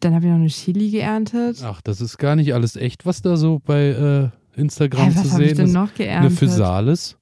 [0.00, 1.62] Dann habe ich noch eine Chili geerntet.
[1.64, 5.18] Ach, das ist gar nicht alles echt, was da so bei äh, Instagram Hä, zu
[5.24, 5.72] was habe ich sehen denn ist.
[5.74, 6.38] noch Eine geerntet?
[6.38, 7.16] Physalis.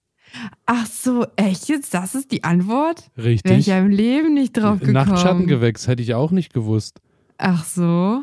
[0.65, 1.93] Ach so, echt jetzt?
[1.93, 3.11] Das ist die Antwort?
[3.17, 3.67] Wäre ich Richtig.
[3.67, 4.95] ja im Leben nicht drauf gekommen.
[4.95, 7.01] Nachtschattengewächs hätte ich auch nicht gewusst.
[7.37, 8.23] Ach so.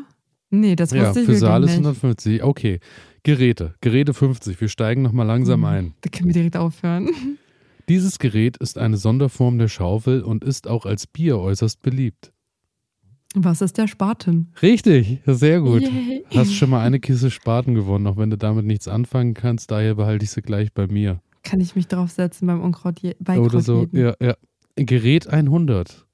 [0.50, 1.78] Nee, das Ja, wusste ich Physalis nicht.
[1.78, 2.42] 150.
[2.42, 2.80] Okay.
[3.26, 3.74] Geräte.
[3.80, 4.60] Geräte 50.
[4.60, 5.68] Wir steigen nochmal langsam Hm.
[5.68, 5.94] ein.
[6.02, 7.08] Da können wir direkt aufhören.
[7.88, 12.32] Dieses Gerät ist eine Sonderform der Schaufel und ist auch als Bier äußerst beliebt.
[13.34, 14.52] Was ist der Spaten?
[14.62, 15.82] Richtig, sehr gut.
[15.82, 16.24] Yay.
[16.36, 19.72] Hast schon mal eine Kiste Spaten gewonnen, auch wenn du damit nichts anfangen kannst.
[19.72, 21.20] Daher behalte ich sie gleich bei mir.
[21.42, 23.88] Kann ich mich draufsetzen beim Unkraut bei Oder so.
[23.90, 24.36] Ja, ja.
[24.76, 26.06] Gerät 100.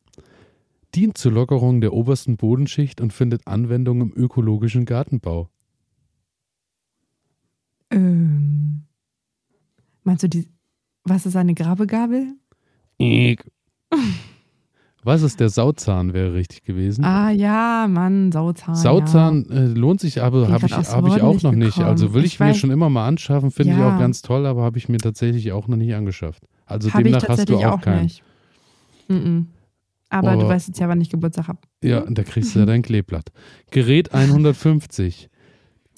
[0.95, 5.51] Dient zur Lockerung der obersten Bodenschicht und findet Anwendung im ökologischen Gartenbau.
[7.93, 8.83] Ähm,
[10.05, 10.49] meinst du die.
[11.05, 12.35] Was ist eine Grabegabel?
[12.99, 13.45] Eek.
[15.05, 17.05] Was ist der Sauzahn, wäre richtig gewesen.
[17.05, 18.77] Ah ja, Mann, Sauzahn.
[18.77, 21.75] Sauzahn äh, lohnt sich aber, habe ich, hab ich auch nicht noch nicht.
[21.75, 21.87] gekommen.
[21.89, 23.93] Also will ich, Ich mir schon immer mal anschaffen, finde ich Ja.
[23.97, 26.45] auch ganz toll, aber habe ich mir tatsächlich auch noch nicht angeschafft.
[26.67, 26.99] Also Ja.
[26.99, 28.05] Ich demnach hast du auch auch keinen.
[28.05, 28.23] nicht.
[29.09, 29.49] Mhm.
[30.09, 31.59] Aber du Aber- weißt jetzt ja, wann ich Geburtstag habe.
[31.83, 33.33] Ja, da kriegst du ja dein Kleeblatt.
[33.73, 35.29] Gerät 150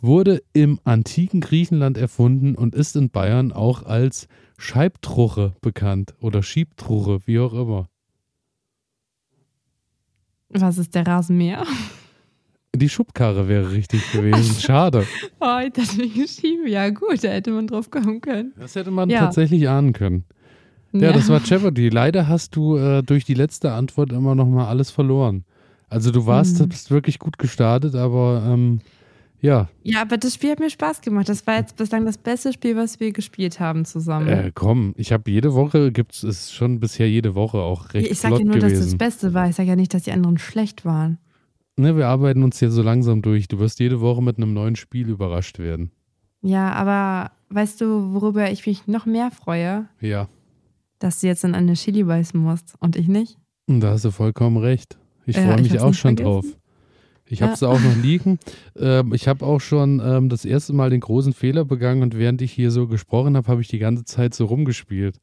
[0.04, 4.28] wurde im antiken Griechenland erfunden und ist in Bayern auch als
[4.58, 7.88] Scheibtruche bekannt oder Schiebtruche, wie auch immer.
[10.50, 11.64] Was ist der Rasenmäher?
[12.76, 14.60] Die Schubkarre wäre richtig gewesen.
[14.60, 15.06] Schade.
[15.40, 16.66] Oh, ich dachte, ich geschrieben.
[16.66, 18.52] Ja, gut, da hätte man drauf kommen können.
[18.58, 19.20] Das hätte man Ja.
[19.20, 20.24] tatsächlich ahnen können.
[20.92, 21.88] Ja, das war Jeopardy.
[21.88, 25.44] Leider hast du äh, durch die letzte Antwort immer noch mal alles verloren.
[25.88, 26.68] Also du warst, Hm.
[26.68, 28.80] bist wirklich gut gestartet, aber ähm,
[29.44, 31.28] ja, Ja, aber das Spiel hat mir Spaß gemacht.
[31.28, 34.28] Das war jetzt bislang das beste Spiel, was wir gespielt haben zusammen.
[34.28, 38.18] äh, komm, ich habe jede Woche, gibt's es schon bisher jede Woche auch recht ich
[38.18, 38.98] sage ja nur, dass das gewesen.
[38.98, 39.48] Beste war.
[39.48, 41.18] Ich sage ja nicht, dass die anderen schlecht waren.
[41.76, 43.46] Ne, wir arbeiten uns hier so langsam durch.
[43.48, 45.90] Du wirst jede Woche mit einem neuen Spiel überrascht werden.
[46.40, 49.88] Ja, aber weißt du, worüber ich mich noch mehr freue?
[50.00, 50.28] Ja,
[51.00, 53.38] Dass du jetzt in eine Chili beißen musst und ich nicht.
[53.66, 54.96] da hast du vollkommen recht.
[55.26, 56.24] Ich Ja, freue ich mich auch schon vergessen.
[56.24, 56.44] drauf.
[57.34, 58.38] Ich habe es auch noch liegen.
[58.78, 62.40] Ähm, ich habe auch schon ähm, das erste Mal den großen Fehler begangen und während
[62.40, 65.16] ich hier so gesprochen habe, habe ich die ganze Zeit so rumgespielt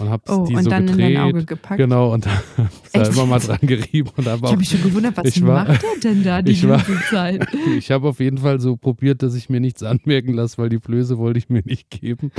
[0.00, 1.46] und habe Oh, die und so dann in dein Auge gedreht.
[1.48, 1.78] gepackt.
[1.78, 2.24] Genau, und
[2.92, 5.82] da, immer mal dran gerieben und habe Ich habe mich schon gewundert, was war- macht
[5.84, 7.46] er denn da die ich war- ganze Zeit?
[7.76, 10.78] Ich habe auf jeden Fall so probiert, dass ich mir nichts anmerken lasse, weil die
[10.78, 12.30] Blöße wollte ich mir nicht geben.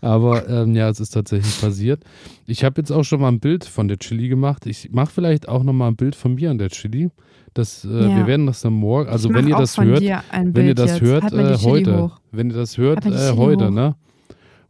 [0.00, 2.04] Aber ähm, ja, es ist tatsächlich passiert.
[2.46, 4.66] Ich habe jetzt auch schon mal ein Bild von der Chili gemacht.
[4.66, 7.10] Ich mache vielleicht auch noch mal ein Bild von mir an der Chili.
[7.54, 8.16] Das, äh, Ja.
[8.16, 11.32] Wir werden das dann morgen, also Ich wenn ihr das hört, wenn ihr das hört,
[11.32, 13.70] äh, Chili heute, wenn ihr das hört, äh, heute, hoch.
[13.70, 13.94] ne?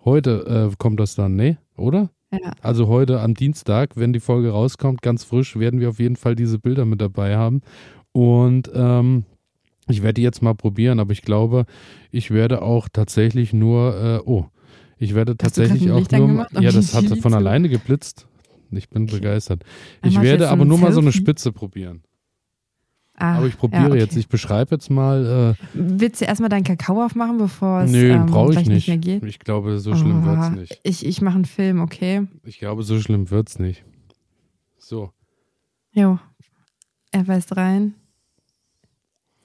[0.05, 1.59] Heute äh, kommt das dann, ne?
[1.77, 2.11] Oder?
[2.33, 2.53] Ja.
[2.61, 6.35] Also heute am Dienstag, wenn die Folge rauskommt, ganz frisch, werden wir auf jeden Fall
[6.35, 7.61] diese Bilder mit dabei haben.
[8.13, 9.25] Und ähm,
[9.89, 11.67] ich werde die jetzt mal probieren, aber ich glaube,
[12.11, 14.47] ich werde auch tatsächlich nur, äh, oh,
[14.99, 18.27] ich werde tatsächlich auch nur, ja, die das hat von alleine geblitzt.
[18.71, 19.65] Ich bin begeistert.
[20.03, 21.13] Ich werde aber nur mal so eine?
[21.13, 22.03] Spitze probieren.
[23.23, 23.99] Ah, Aber ich probiere ja, okay.
[24.01, 28.11] jetzt, ich beschreibe jetzt mal, Willst du erstmal deinen Kakao aufmachen, bevor äh, es nö,
[28.11, 28.89] ähm, brauche ich gleich nicht.
[28.89, 29.23] mehr geht?
[29.23, 30.81] Ich glaube, so schlimm Oh, nicht.
[30.83, 32.27] Ich, ich mache einen Film, okay?
[32.43, 33.85] Ich glaube, so schlimm wird's nicht.
[34.79, 35.13] So.
[35.93, 36.19] Jo.
[37.13, 37.95] Er weist rein.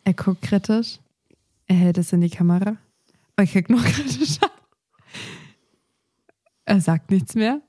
[0.05, 0.97] Er guckt kritisch.
[1.67, 2.77] Er hält es in die Kamera.
[3.35, 4.49] Er guckt noch kritischer.
[6.65, 7.61] Er sagt nichts mehr.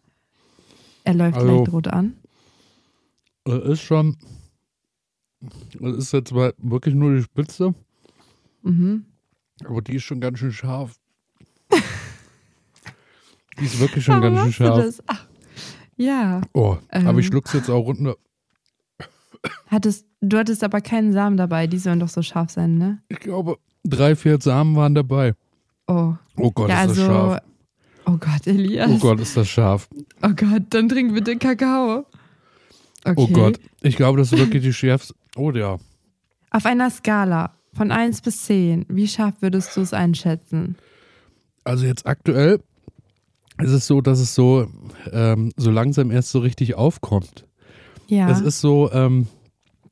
[1.05, 2.15] Er läuft Also- leicht rot an.
[3.45, 4.17] Es ist schon,
[5.41, 7.75] es ist jetzt mal wirklich nur die Spitze,
[8.63, 9.05] Mhm.
[9.65, 10.95] aber die ist schon ganz schön scharf.
[13.61, 14.79] die ist wirklich schon Warum ganz schön scharf.
[14.85, 15.03] das?
[15.97, 16.41] Ja.
[16.55, 17.33] Oh, aber ich Ähm.
[17.33, 18.17] schluck's jetzt auch runter.
[19.69, 21.67] Hattest, du hattest aber keinen Samen dabei.
[21.67, 23.03] Die sollen doch so scharf sein, ne?
[23.09, 25.35] Ich glaube, drei, vier Samen waren dabei.
[25.87, 26.15] Oh.
[26.37, 27.11] Oh Gott, ja, ist das also.
[27.11, 27.43] scharf.
[28.07, 28.91] Oh Gott, Elias.
[28.91, 29.89] Oh Gott, ist das scharf.
[30.23, 32.07] Oh Gott, dann trink bitte Kakao.
[33.05, 33.15] Okay.
[33.17, 35.15] Oh Gott, ich glaube, das ist wirklich die schärfste.
[35.39, 35.79] Oh ja.
[36.51, 40.77] Auf einer Skala von 1 bis 10, wie scharf würdest du es einschätzen?
[41.65, 42.61] Also jetzt aktuell
[43.59, 44.67] ist es so, dass es so,
[45.13, 47.47] ähm, so langsam erst so richtig aufkommt.
[48.09, 49.29] Ja, Es ist so, ähm,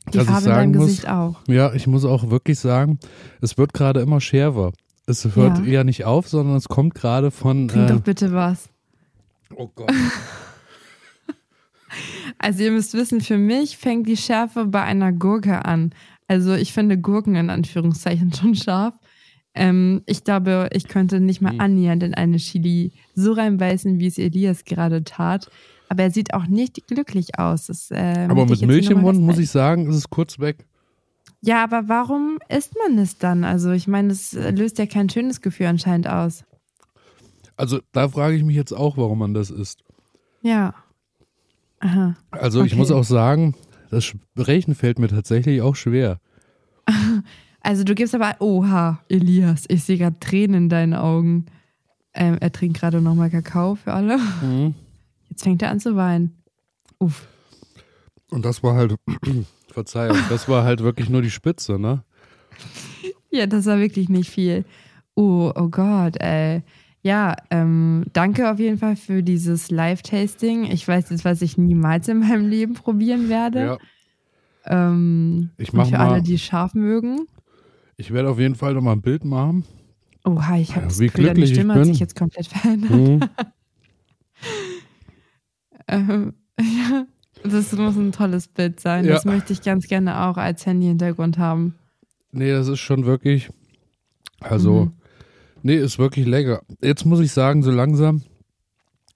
[0.08, 1.36] die dass ich Farbe in sagen muss, Gesicht auch.
[1.48, 2.98] Ja, ich muss auch wirklich sagen,
[3.40, 4.72] es wird gerade immer schärfer.
[5.06, 5.64] Es hört Ja.
[5.64, 7.68] eher nicht auf, sondern es kommt gerade von.
[7.68, 8.68] Trink Äh, doch bitte was.
[9.54, 9.92] oh Gott.
[12.38, 15.92] Also ihr müsst wissen, für mich fängt die Schärfe bei einer Gurke an.
[16.28, 18.94] Also ich finde Gurken in Anführungszeichen schon scharf.
[19.54, 21.60] Ähm, ich glaube, ich könnte nicht mal Hm.
[21.60, 25.50] annähernd in eine Chili so reinbeißen, wie es Elias gerade tat.
[25.88, 27.66] Aber er sieht auch nicht glücklich aus.
[27.66, 30.66] Das, äh, Aber mit Milch im Mund muss ich sagen, ist es kurz weg.
[31.42, 33.44] Ja, aber warum isst man es dann?
[33.44, 36.44] Also ich meine, es löst ja kein schönes Gefühl anscheinend aus.
[37.56, 39.84] Also da frage ich mich jetzt auch, warum man das isst.
[40.42, 40.74] Ja.
[41.80, 42.16] Aha.
[42.30, 42.78] Also ich Okay.
[42.78, 43.54] muss auch sagen,
[43.90, 46.20] das Sprechen fällt mir tatsächlich auch schwer.
[47.60, 51.46] Also du gibst aber, oha, Elias, ich sehe gerade Tränen in deinen Augen.
[52.14, 54.20] Ähm, er trinkt gerade nochmal Kakao für alle.
[55.28, 56.36] Jetzt fängt er an zu weinen.
[57.00, 57.26] Uff.
[58.30, 58.94] Und das war halt,
[59.72, 62.04] Verzeihung, das war halt wirklich nur die Spitze, ne?
[63.32, 64.64] Ja, das war wirklich nicht viel.
[65.16, 66.62] Oh, oh Gott, ey.
[67.06, 70.64] Ja, ähm, danke auf jeden Fall für dieses Live-Tasting.
[70.64, 73.60] Ich weiß jetzt, was ich niemals in meinem Leben probieren werde.
[73.60, 73.78] Ja.
[74.88, 77.28] Ähm, Ich mach für mal- alle, die scharf mögen.
[77.96, 79.64] Ich werde auf jeden Fall nochmal ein Bild machen.
[80.24, 81.92] Oha, ich habe Ja, das wie Gefühl, glücklich ich Stimme hat bin.
[81.92, 82.90] sich jetzt komplett verändert.
[82.90, 83.20] Mhm.
[85.88, 87.06] Ähm, ja,
[87.44, 89.04] das muss ein tolles Bild sein.
[89.04, 89.12] Ja.
[89.12, 91.76] Das möchte ich ganz gerne auch als Handy-Hintergrund haben.
[92.32, 93.48] Nee, das ist schon wirklich,
[94.40, 94.92] also, Mhm.
[95.66, 96.62] Nee, ist wirklich lecker.
[96.80, 98.22] Jetzt muss ich sagen, so langsam,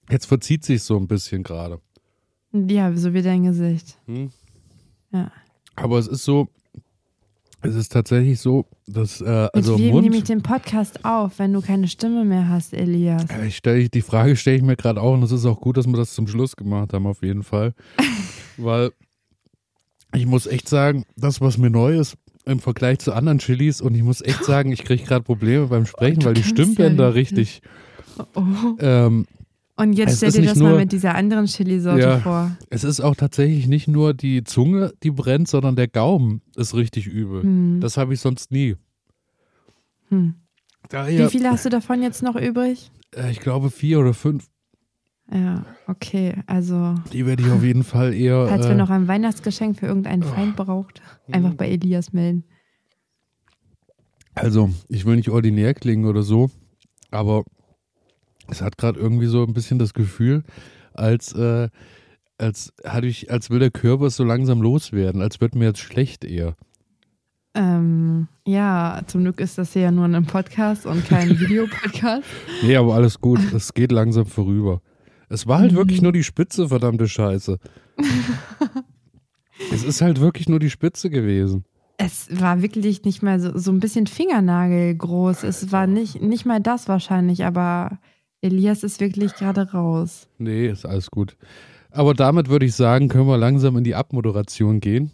[0.09, 1.79] jetzt verzieht sich so ein bisschen gerade.
[2.51, 3.97] Ja, so wie dein Gesicht.
[4.05, 4.31] Hm?
[5.11, 5.31] Ja.
[5.75, 6.49] Aber es ist so,
[7.61, 11.53] es ist tatsächlich so, dass, äh, also Mit wem nehme ich den Podcast auf, wenn
[11.53, 13.25] du keine Stimme mehr hast, Elias?
[13.47, 15.87] Ich stell, die Frage stelle ich mir gerade auch und es ist auch gut, dass
[15.87, 17.73] wir das zum Schluss gemacht haben, auf jeden Fall.
[18.57, 18.91] Weil
[20.13, 23.95] ich muss echt sagen, das, was mir neu ist im Vergleich zu anderen Chilis und
[23.95, 27.09] ich muss echt sagen, ich kriege gerade Probleme beim Sprechen, Du weil die Stimmbänder ja
[27.11, 27.61] richtig,
[28.35, 28.43] Oh.
[28.79, 29.25] ähm,
[29.77, 32.19] Und jetzt stell dir das mal nur- mit dieser anderen Chili-Sorte Ja.
[32.19, 32.51] vor.
[32.69, 37.07] es ist auch tatsächlich nicht nur die Zunge, die brennt, sondern der Gaumen ist richtig
[37.07, 37.43] übel.
[37.43, 37.79] Hm.
[37.79, 38.75] Das habe ich sonst nie.
[40.09, 40.35] Hm.
[40.89, 42.91] Daher, Wie viele hast du davon jetzt noch übrig?
[43.15, 44.47] äh, ich glaube vier oder fünf,
[45.33, 46.35] Ja, okay.
[46.45, 48.47] Also, die werde ich auf jeden Fall eher.
[48.47, 51.01] falls äh, wir noch ein Weihnachtsgeschenk für irgendeinen Feind braucht,
[51.31, 52.43] einfach bei Elias melden.
[54.35, 56.49] Also, ich will nicht ordinär klingen oder so,
[57.11, 57.43] aber
[58.49, 60.43] es hat gerade irgendwie so ein bisschen das Gefühl,
[60.93, 61.69] als, äh,
[62.37, 66.25] als, hatte ich, als will der Körper so langsam loswerden, als wird mir jetzt schlecht
[66.25, 66.55] eher.
[67.53, 72.27] Ähm, ja, zum Glück ist das hier ja nur ein Podcast und kein Videopodcast.
[72.63, 74.81] Nee, aber alles gut, es geht langsam vorüber.
[75.31, 75.77] Es war halt Mhm.
[75.77, 77.57] wirklich nur die Spitze, verdammte Scheiße.
[79.71, 81.65] es ist halt wirklich nur die Spitze gewesen.
[81.97, 85.43] Es war wirklich nicht mal so, so ein bisschen Fingernagel groß.
[85.43, 87.99] Es war nicht, nicht mal das wahrscheinlich, aber
[88.41, 90.27] Elias ist wirklich gerade raus.
[90.39, 91.37] Nee, ist alles gut.
[91.91, 95.11] Aber damit würde ich sagen, können wir langsam in die Abmoderation gehen.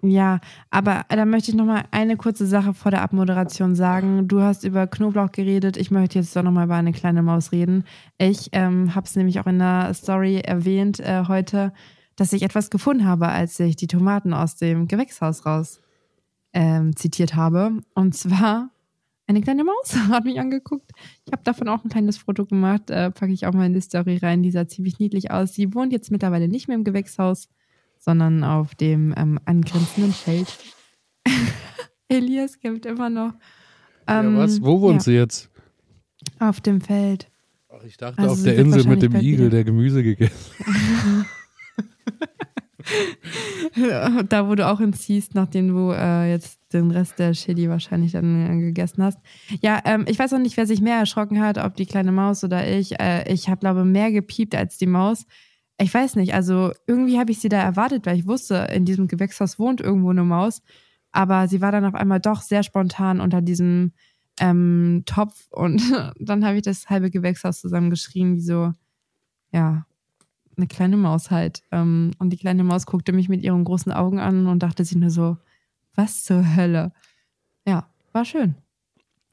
[0.00, 0.40] Ja,
[0.70, 4.28] aber da möchte ich noch mal eine kurze Sache vor der Abmoderation sagen.
[4.28, 5.76] Du hast über Knoblauch geredet.
[5.76, 7.84] Ich möchte jetzt doch noch mal über eine kleine Maus reden.
[8.16, 11.72] Ich ähm, habe es nämlich auch in der Story erwähnt äh, heute,
[12.14, 15.80] dass ich etwas gefunden habe, als ich die Tomaten aus dem Gewächshaus raus
[16.52, 17.78] ähm, zitiert habe.
[17.94, 18.70] Und zwar
[19.26, 20.92] eine kleine Maus hat mich angeguckt.
[21.26, 23.80] Ich habe davon auch ein kleines Foto gemacht, äh, packe ich auch mal in die
[23.80, 24.44] Story rein.
[24.44, 25.54] Die sah ziemlich niedlich aus.
[25.54, 27.48] Sie wohnt jetzt mittlerweile nicht mehr im Gewächshaus
[28.08, 30.46] sondern auf dem ähm, angrenzenden Feld.
[32.08, 33.34] Elias kämpft immer noch.
[34.06, 34.62] Ähm, ja, was?
[34.62, 35.04] Wo wohnt ja.
[35.04, 35.50] sie jetzt?
[36.38, 37.30] Auf dem Feld.
[37.68, 40.54] Ach, ich dachte also auf der Insel mit dem Igel, der Gemüse gegessen.
[44.30, 48.46] da, wo du auch entziehst, nachdem du äh, jetzt den Rest der Chili wahrscheinlich dann
[48.46, 49.18] äh, gegessen hast.
[49.60, 52.42] Ja, ähm, ich weiß auch nicht, wer sich mehr erschrocken hat, ob die kleine Maus
[52.42, 52.98] oder ich.
[52.98, 55.26] Äh, ich habe, glaube mehr gepiept als die Maus
[55.80, 59.06] ich weiß nicht, also irgendwie habe ich sie da erwartet, weil ich wusste, in diesem
[59.06, 60.62] Gewächshaus wohnt irgendwo eine Maus.
[61.12, 63.92] Aber sie war dann auf einmal doch sehr spontan unter diesem
[64.40, 65.80] ähm, Topf und
[66.18, 68.72] dann habe ich das halbe Gewächshaus zusammengeschrien, wie so,
[69.52, 69.86] ja,
[70.56, 71.62] eine kleine Maus halt.
[71.70, 74.96] Ähm, und die kleine Maus guckte mich mit ihren großen Augen an und dachte sich
[74.96, 75.38] nur so,
[75.94, 76.92] was zur Hölle?
[77.66, 78.56] Ja, war schön.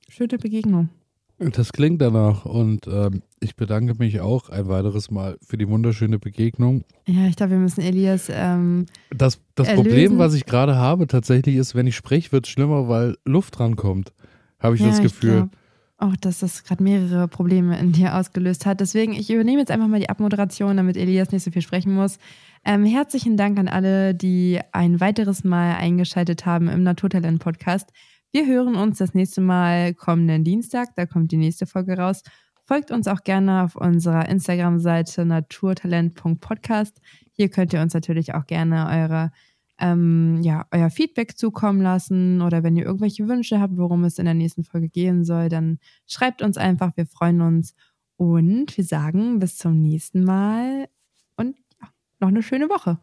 [0.09, 0.89] Schöne Begegnung.
[1.37, 6.19] Das klingt danach und ähm, ich bedanke mich auch ein weiteres Mal für die wunderschöne
[6.19, 6.83] Begegnung.
[7.07, 8.29] Ja, ich glaube, wir müssen Elias.
[8.31, 12.51] Ähm, das das Problem, was ich gerade habe, tatsächlich ist, wenn ich spreche, wird es
[12.51, 14.13] schlimmer, weil Luft rankommt.
[14.59, 15.49] Habe ich ja, das Gefühl.
[15.51, 15.57] Ich
[15.97, 18.81] auch, dass das gerade mehrere Probleme in dir ausgelöst hat.
[18.81, 22.17] Deswegen, ich übernehme jetzt einfach mal die Abmoderation, damit Elias nicht so viel sprechen muss.
[22.65, 27.91] Ähm, herzlichen Dank an alle, die ein weiteres Mal eingeschaltet haben im Naturtalent-Podcast.
[28.31, 30.89] Wir hören uns das nächste Mal kommenden Dienstag.
[30.95, 32.23] Da kommt die nächste Folge raus.
[32.67, 36.99] Folgt uns auch gerne auf unserer Instagram-Seite naturtalent.podcast.
[37.31, 39.31] Hier könnt ihr uns natürlich auch gerne eure,
[39.79, 44.25] ähm, ja, euer Feedback zukommen lassen oder wenn ihr irgendwelche Wünsche habt, worum es in
[44.25, 46.91] der nächsten Folge gehen soll, dann schreibt uns einfach.
[46.95, 47.75] Wir freuen uns
[48.17, 50.87] und wir sagen bis zum nächsten Mal
[51.35, 51.89] und ja,
[52.19, 52.97] noch eine schöne Woche.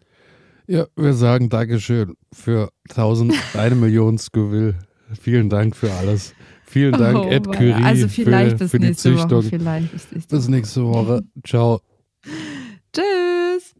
[0.67, 4.75] Ja, wir sagen Dankeschön für 1000, eine Million Scoville.
[5.21, 6.35] Vielen Dank für alles.
[6.73, 9.31] Vielen Dank, oh, Ed Curie, also vielleicht für, bis für die Züchtung.
[9.31, 10.37] Woche, vielleicht bis nächste Woche.
[10.37, 11.23] Bis nächste Woche.
[11.45, 11.81] Ciao.
[12.95, 13.72] Tschüss.